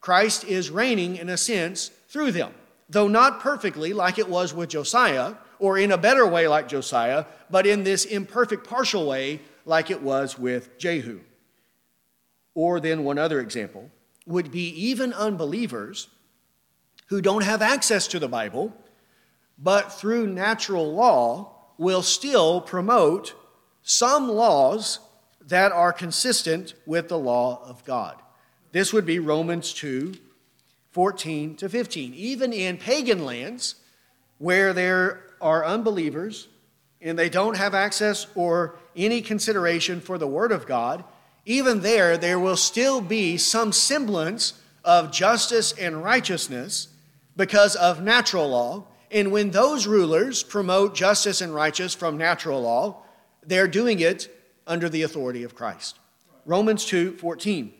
[0.00, 2.52] Christ is reigning in a sense through them,
[2.88, 7.24] though not perfectly like it was with Josiah, or in a better way like Josiah,
[7.50, 11.20] but in this imperfect, partial way like it was with Jehu.
[12.54, 13.90] Or then one other example
[14.26, 16.08] would be even unbelievers
[17.06, 18.74] who don't have access to the Bible,
[19.58, 23.34] but through natural law will still promote
[23.82, 25.00] some laws
[25.40, 28.16] that are consistent with the law of God.
[28.72, 30.14] This would be Romans 2
[30.90, 32.14] 14 to 15.
[32.14, 33.76] Even in pagan lands
[34.38, 36.48] where there are unbelievers
[37.00, 41.04] and they don't have access or any consideration for the Word of God,
[41.46, 46.88] even there, there will still be some semblance of justice and righteousness
[47.36, 48.84] because of natural law.
[49.10, 53.02] And when those rulers promote justice and righteousness from natural law,
[53.46, 54.28] they're doing it
[54.66, 55.98] under the authority of Christ.
[56.44, 57.72] Romans 2 14.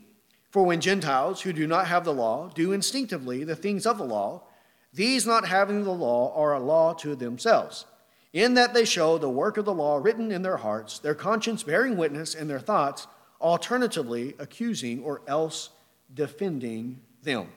[0.50, 4.04] For when Gentiles who do not have the law do instinctively the things of the
[4.04, 4.44] law,
[4.92, 7.84] these not having the law are a law to themselves,
[8.32, 11.62] in that they show the work of the law written in their hearts, their conscience
[11.62, 13.06] bearing witness, and their thoughts
[13.40, 15.70] alternatively accusing or else
[16.12, 17.48] defending them.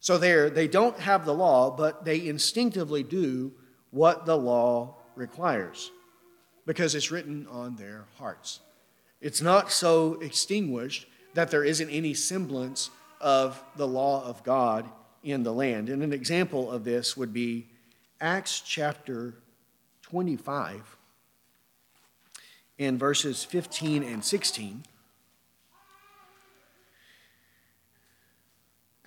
[0.00, 3.52] So there, they don't have the law, but they instinctively do
[3.90, 5.90] what the law requires
[6.66, 8.60] because it's written on their hearts.
[9.20, 12.90] It's not so extinguished that there isn't any semblance
[13.20, 14.86] of the law of God
[15.24, 15.88] in the land.
[15.88, 17.66] And an example of this would be
[18.20, 19.34] Acts chapter
[20.02, 20.96] 25
[22.78, 24.84] in verses 15 and 16.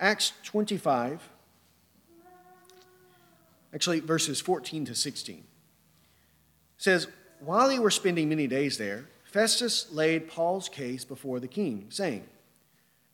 [0.00, 1.28] Acts 25,
[3.74, 5.44] actually, verses 14 to 16
[6.76, 7.08] says,
[7.40, 12.24] While they were spending many days there, Festus laid Paul's case before the king, saying,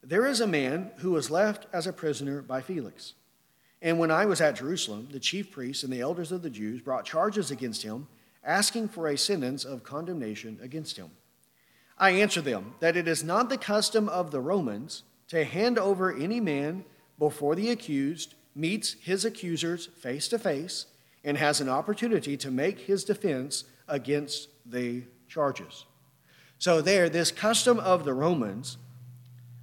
[0.06, 3.14] there is a man who was left as a prisoner by Felix.
[3.80, 6.80] And when I was at Jerusalem, the chief priests and the elders of the Jews
[6.80, 8.06] brought charges against him,
[8.42, 11.10] asking for a sentence of condemnation against him.
[11.98, 16.14] I answer them that it is not the custom of the Romans to hand over
[16.14, 16.84] any man
[17.18, 20.86] before the accused meets his accusers face to face
[21.22, 25.84] and has an opportunity to make his defense against the charges.
[26.58, 28.78] So, there, this custom of the Romans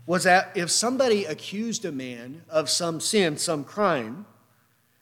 [0.05, 4.25] was that if somebody accused a man of some sin, some crime,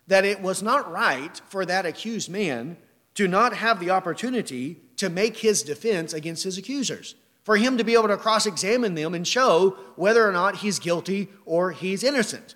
[0.07, 2.77] that it was not right for that accused man
[3.15, 7.83] to not have the opportunity to make his defense against his accusers, for him to
[7.83, 12.03] be able to cross examine them and show whether or not he's guilty or he's
[12.03, 12.55] innocent.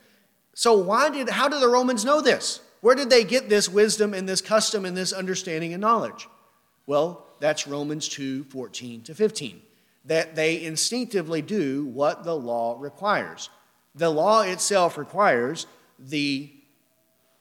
[0.54, 2.62] So, why did, how did the Romans know this?
[2.82, 6.28] Where did they get this wisdom and this custom and this understanding and knowledge?
[6.86, 9.62] Well, that's Romans 2 14 to 15.
[10.06, 13.50] That they instinctively do what the law requires.
[13.96, 15.68] The law itself requires
[16.00, 16.52] the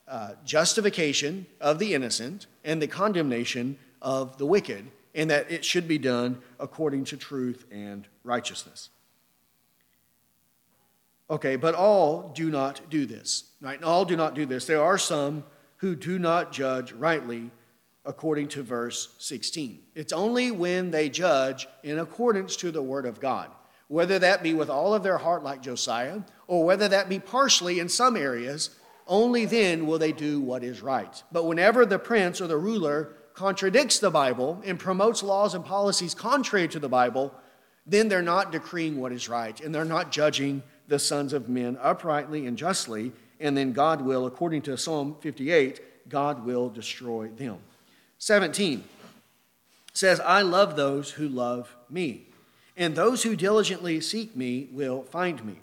[0.07, 5.87] uh, justification of the innocent and the condemnation of the wicked, and that it should
[5.87, 8.89] be done according to truth and righteousness.
[11.29, 13.81] Okay, but all do not do this, right?
[13.81, 14.65] All do not do this.
[14.65, 15.43] There are some
[15.77, 17.49] who do not judge rightly
[18.05, 19.79] according to verse 16.
[19.95, 23.49] It's only when they judge in accordance to the word of God,
[23.87, 27.79] whether that be with all of their heart, like Josiah, or whether that be partially
[27.79, 28.71] in some areas,
[29.07, 31.23] only then will they do what is right.
[31.31, 36.13] But whenever the prince or the ruler contradicts the Bible and promotes laws and policies
[36.13, 37.33] contrary to the Bible,
[37.85, 41.77] then they're not decreeing what is right and they're not judging the sons of men
[41.81, 43.11] uprightly and justly.
[43.39, 47.57] And then God will, according to Psalm 58, God will destroy them.
[48.23, 48.85] 17
[49.91, 52.29] says, I love those who love me,
[52.77, 55.57] and those who diligently seek me will find me.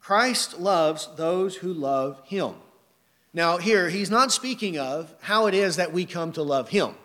[0.00, 2.54] Christ loves those who love him.
[3.32, 6.96] Now, here, he's not speaking of how it is that we come to love him.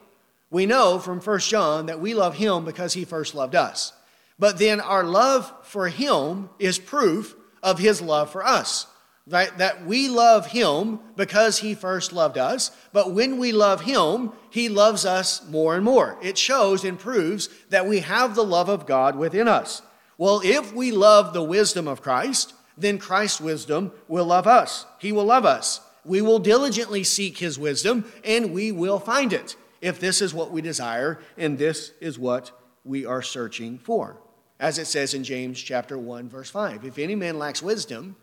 [0.50, 3.94] We know from 1 John that we love him because he first loved us.
[4.40, 8.88] But then our love for him is proof of his love for us
[9.32, 9.56] right?
[9.58, 14.70] That we love him because he first loved us, but when we love him, he
[14.70, 16.18] loves us more and more.
[16.22, 19.82] It shows and proves that we have the love of God within us.
[20.18, 24.86] Well, if we love the wisdom of Christ, then Christ's wisdom will love us.
[25.00, 25.82] He will love us.
[26.04, 30.52] We will diligently seek his wisdom and we will find it if this is what
[30.52, 32.52] we desire and this is what
[32.84, 34.18] we are searching for.
[34.60, 38.16] As it says in James chapter 1 verse 5, if any man lacks wisdom,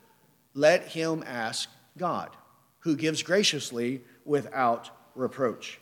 [0.58, 2.30] let him ask God,
[2.80, 5.80] who gives graciously without reproach.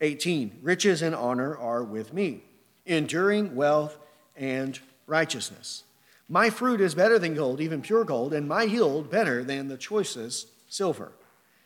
[0.00, 0.58] 18.
[0.62, 2.42] Riches and honor are with me,
[2.86, 3.98] enduring wealth
[4.36, 5.84] and righteousness.
[6.28, 9.76] My fruit is better than gold, even pure gold, and my yield better than the
[9.76, 11.12] choicest silver.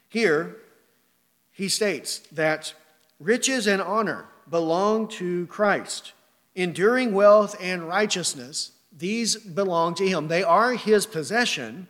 [0.09, 0.57] Here,
[1.53, 2.75] he states that
[3.21, 6.13] riches and honor belong to Christ.
[6.55, 10.29] Enduring wealth and righteousness, these belong to him.
[10.29, 11.89] They are his possession,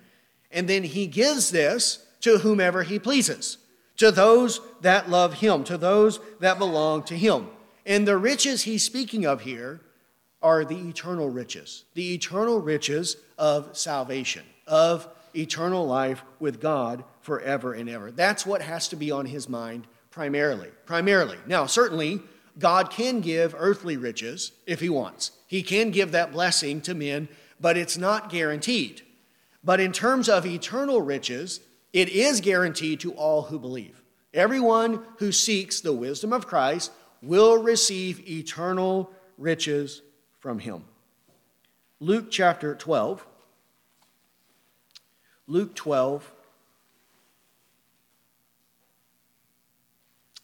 [0.55, 3.59] and then he gives this to whomever he pleases,
[3.98, 7.48] to those that love him, to those that belong to him.
[7.84, 9.80] And the riches he's speaking of here
[10.40, 17.74] are the eternal riches, the eternal riches of salvation, of eternal life with God forever
[17.74, 18.11] and ever.
[18.11, 20.68] That's what has to be on his mind primarily.
[20.86, 21.38] Primarily.
[21.46, 22.22] Now, certainly,
[22.59, 25.32] God can give earthly riches if he wants.
[25.46, 27.28] He can give that blessing to men,
[27.61, 29.02] but it's not guaranteed.
[29.65, 31.61] But in terms of eternal riches,
[31.93, 34.03] it is guaranteed to all who believe.
[34.35, 36.93] Everyone who seeks the wisdom of Christ
[37.23, 40.03] will receive eternal riches
[40.39, 40.85] from him.
[42.01, 43.27] Luke chapter 12.
[45.47, 46.31] Luke 12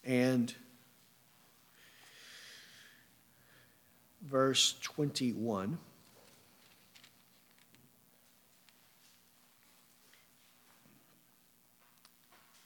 [0.05, 0.55] and
[4.23, 5.79] verse 21.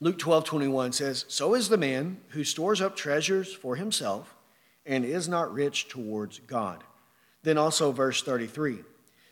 [0.05, 4.37] Luke 12, 21 says, So is the man who stores up treasures for himself
[4.85, 6.85] and is not rich towards God.
[7.43, 8.81] Then also, verse 33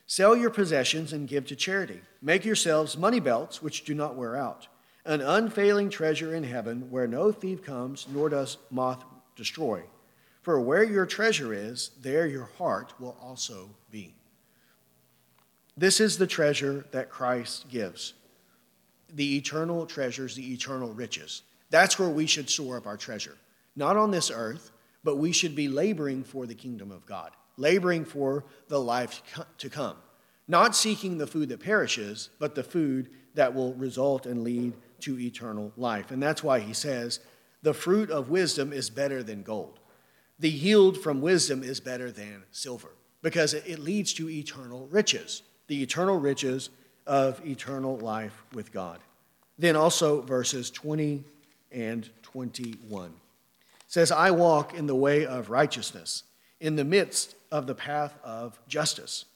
[0.06, 2.00] Sell your possessions and give to charity.
[2.22, 4.66] Make yourselves money belts which do not wear out,
[5.04, 9.04] an unfailing treasure in heaven where no thief comes nor does moth
[9.36, 9.82] destroy.
[10.40, 14.14] For where your treasure is, there your heart will also be.
[15.76, 18.14] This is the treasure that Christ gives
[19.14, 21.42] the eternal treasures, the eternal riches.
[21.70, 23.36] That's where we should store up our treasure.
[23.76, 24.72] Not on this earth,
[25.04, 29.22] but we should be laboring for the kingdom of God, laboring for the life
[29.58, 29.96] to come.
[30.48, 35.18] Not seeking the food that perishes, but the food that will result and lead to
[35.18, 36.10] eternal life.
[36.10, 37.20] And that's why he says,
[37.62, 39.78] the fruit of wisdom is better than gold.
[40.38, 42.90] The yield from wisdom is better than silver
[43.22, 46.70] because it leads to eternal riches, the eternal riches
[47.06, 48.98] of eternal life with God.
[49.58, 51.24] Then also verses 20
[51.70, 53.12] and 21
[53.88, 56.24] says, I walk in the way of righteousness,
[56.60, 59.26] in the midst of the path of justice,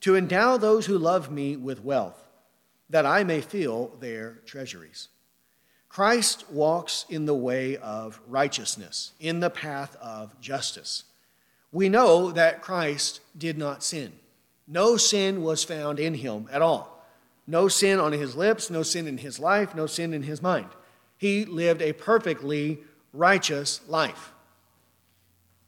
[0.00, 2.22] to endow those who love me with wealth,
[2.88, 5.08] that I may fill their treasuries.
[5.88, 11.04] Christ walks in the way of righteousness, in the path of justice.
[11.72, 14.12] We know that Christ did not sin.
[14.68, 16.95] No sin was found in him at all.
[17.46, 20.68] No sin on his lips, no sin in his life, no sin in his mind.
[21.16, 22.80] He lived a perfectly
[23.12, 24.32] righteous life.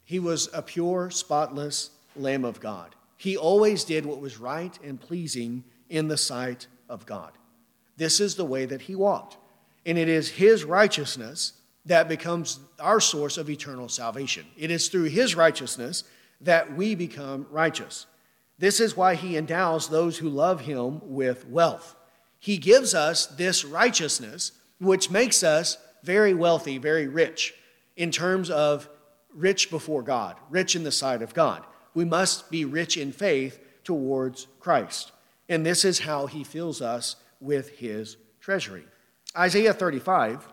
[0.04, 2.94] He was a pure, spotless Lamb of God.
[3.16, 7.32] He always did what was right and pleasing in the sight of God.
[7.96, 9.36] This is the way that he walked.
[9.84, 11.54] And it is his righteousness
[11.86, 14.46] that becomes our source of eternal salvation.
[14.56, 16.04] It is through his righteousness
[16.40, 18.06] that we become righteous.
[18.58, 21.94] This is why he endows those who love him with wealth.
[22.38, 27.54] He gives us this righteousness, which makes us very wealthy, very rich,
[27.96, 28.88] in terms of
[29.32, 31.64] rich before God, rich in the sight of God.
[31.94, 35.12] We must be rich in faith towards Christ.
[35.48, 38.84] And this is how he fills us with his treasury.
[39.36, 40.46] Isaiah 35,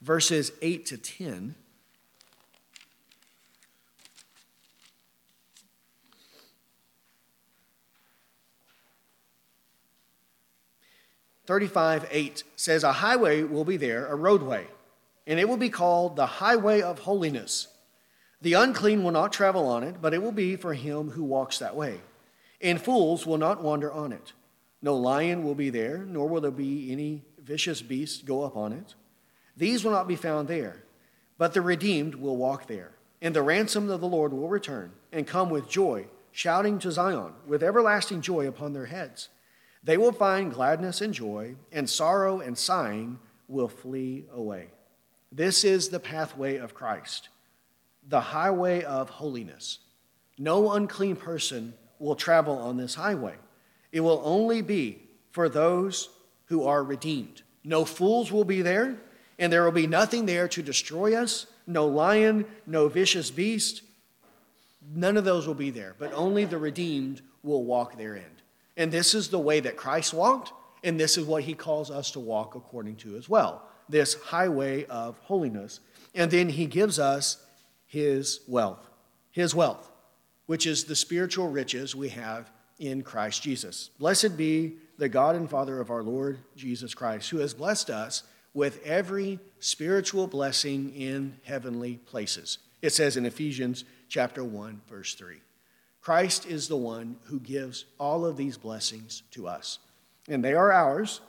[0.00, 1.54] verses 8 to 10.
[11.46, 14.66] 35 8 says, A highway will be there, a roadway,
[15.26, 17.68] and it will be called the highway of holiness.
[18.42, 21.58] The unclean will not travel on it, but it will be for him who walks
[21.58, 22.00] that way.
[22.60, 24.32] And fools will not wander on it.
[24.82, 28.72] No lion will be there, nor will there be any vicious beast go up on
[28.72, 28.94] it.
[29.56, 30.82] These will not be found there,
[31.38, 32.92] but the redeemed will walk there.
[33.22, 37.32] And the ransom of the Lord will return and come with joy, shouting to Zion,
[37.46, 39.30] with everlasting joy upon their heads.
[39.86, 44.66] They will find gladness and joy, and sorrow and sighing will flee away.
[45.30, 47.28] This is the pathway of Christ,
[48.08, 49.78] the highway of holiness.
[50.38, 53.36] No unclean person will travel on this highway.
[53.92, 56.08] It will only be for those
[56.46, 57.42] who are redeemed.
[57.62, 58.96] No fools will be there,
[59.38, 63.82] and there will be nothing there to destroy us no lion, no vicious beast.
[64.94, 68.24] None of those will be there, but only the redeemed will walk therein.
[68.76, 70.52] And this is the way that Christ walked,
[70.84, 74.84] and this is what he calls us to walk according to as well this highway
[74.86, 75.80] of holiness.
[76.14, 77.44] And then he gives us
[77.86, 78.88] his wealth,
[79.30, 79.90] his wealth,
[80.46, 83.90] which is the spiritual riches we have in Christ Jesus.
[83.98, 88.22] Blessed be the God and Father of our Lord Jesus Christ, who has blessed us
[88.54, 92.58] with every spiritual blessing in heavenly places.
[92.80, 95.36] It says in Ephesians chapter 1 verse 3.
[96.06, 99.80] Christ is the one who gives all of these blessings to us.
[100.28, 101.20] And they are ours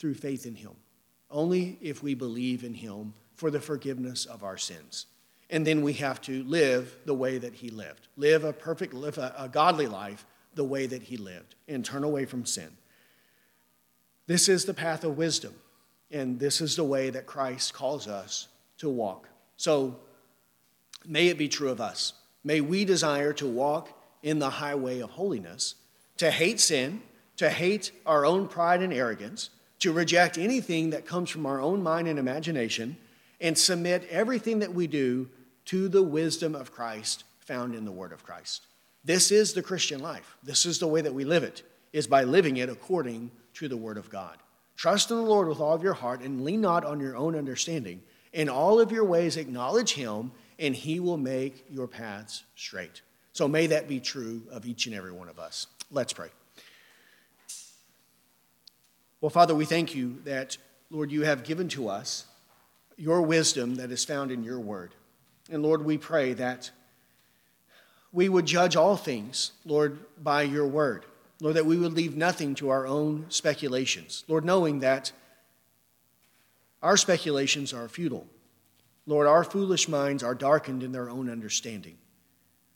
[0.00, 0.72] through faith in Him,
[1.30, 5.06] only if we believe in Him for the forgiveness of our sins.
[5.48, 9.16] And then we have to live the way that He lived, live a perfect, live
[9.16, 12.76] a, a godly life the way that He lived, and turn away from sin.
[14.26, 15.54] This is the path of wisdom,
[16.10, 18.48] and this is the way that Christ calls us
[18.78, 19.28] to walk.
[19.56, 20.00] So
[21.06, 22.14] may it be true of us.
[22.44, 23.88] May we desire to walk
[24.22, 25.74] in the highway of holiness,
[26.16, 27.02] to hate sin,
[27.36, 31.82] to hate our own pride and arrogance, to reject anything that comes from our own
[31.82, 32.96] mind and imagination,
[33.40, 35.28] and submit everything that we do
[35.64, 38.66] to the wisdom of Christ found in the Word of Christ.
[39.04, 40.36] This is the Christian life.
[40.42, 41.62] This is the way that we live it,
[41.92, 44.36] is by living it according to the Word of God.
[44.76, 47.34] Trust in the Lord with all of your heart and lean not on your own
[47.34, 48.02] understanding.
[48.32, 53.02] In all of your ways, acknowledge Him and he will make your paths straight.
[53.32, 55.66] So may that be true of each and every one of us.
[55.90, 56.28] Let's pray.
[59.20, 60.56] Well, Father, we thank you that,
[60.90, 62.26] Lord, you have given to us
[62.96, 64.94] your wisdom that is found in your word.
[65.50, 66.70] And Lord, we pray that
[68.12, 71.04] we would judge all things, Lord, by your word.
[71.40, 74.24] Lord, that we would leave nothing to our own speculations.
[74.28, 75.12] Lord, knowing that
[76.82, 78.26] our speculations are futile.
[79.06, 81.96] Lord, our foolish minds are darkened in their own understanding.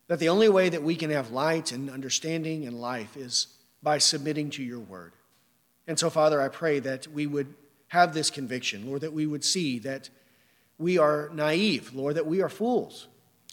[0.08, 3.48] That the only way that we can have light and understanding and life is
[3.82, 5.12] by submitting to your word.
[5.86, 7.54] And so, Father, I pray that we would
[7.88, 10.10] have this conviction, Lord, that we would see that
[10.78, 13.06] we are naive, Lord, that we are fools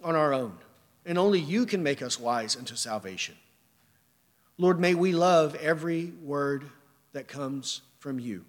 [0.04, 0.58] on our own,
[1.06, 3.36] and only you can make us wise unto salvation.
[4.58, 6.66] Lord, may we love every word
[7.14, 8.46] that comes from you.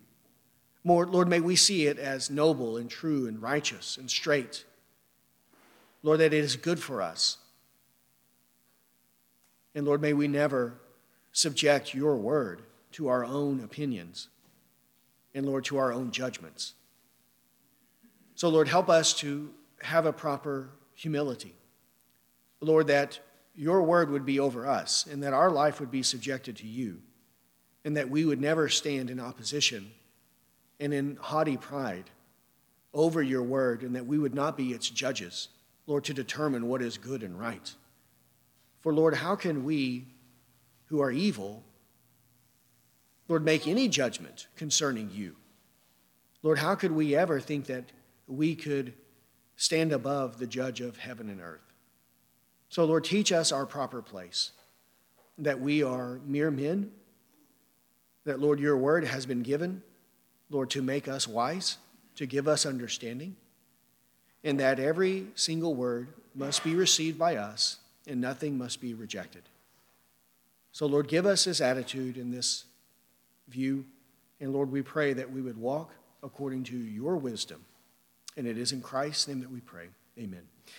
[0.84, 4.64] More, Lord, may we see it as noble and true and righteous and straight.
[6.02, 7.38] Lord, that it is good for us.
[9.74, 10.74] And Lord, may we never
[11.32, 12.62] subject your word
[12.92, 14.28] to our own opinions
[15.34, 16.74] and, Lord, to our own judgments.
[18.34, 19.50] So, Lord, help us to
[19.82, 21.54] have a proper humility.
[22.60, 23.18] Lord, that
[23.54, 27.00] your word would be over us and that our life would be subjected to you
[27.84, 29.90] and that we would never stand in opposition
[30.80, 32.10] and in haughty pride
[32.92, 35.48] over your word and that we would not be its judges,
[35.86, 37.74] Lord, to determine what is good and right.
[38.80, 40.06] For, Lord, how can we
[40.86, 41.64] who are evil,
[43.28, 45.36] Lord, make any judgment concerning you?
[46.42, 47.90] Lord, how could we ever think that
[48.26, 48.92] we could
[49.56, 51.72] stand above the judge of heaven and earth?
[52.68, 54.52] So, Lord, teach us our proper place,
[55.38, 56.90] that we are mere men,
[58.24, 59.82] that, Lord, your word has been given,
[60.50, 61.78] Lord, to make us wise,
[62.16, 63.36] to give us understanding,
[64.42, 69.42] and that every single word must be received by us and nothing must be rejected.
[70.72, 72.64] So, Lord, give us this attitude and this
[73.48, 73.84] view.
[74.40, 75.92] And Lord, we pray that we would walk
[76.22, 77.64] according to your wisdom.
[78.36, 79.86] And it is in Christ's name that we pray.
[80.18, 80.42] Amen.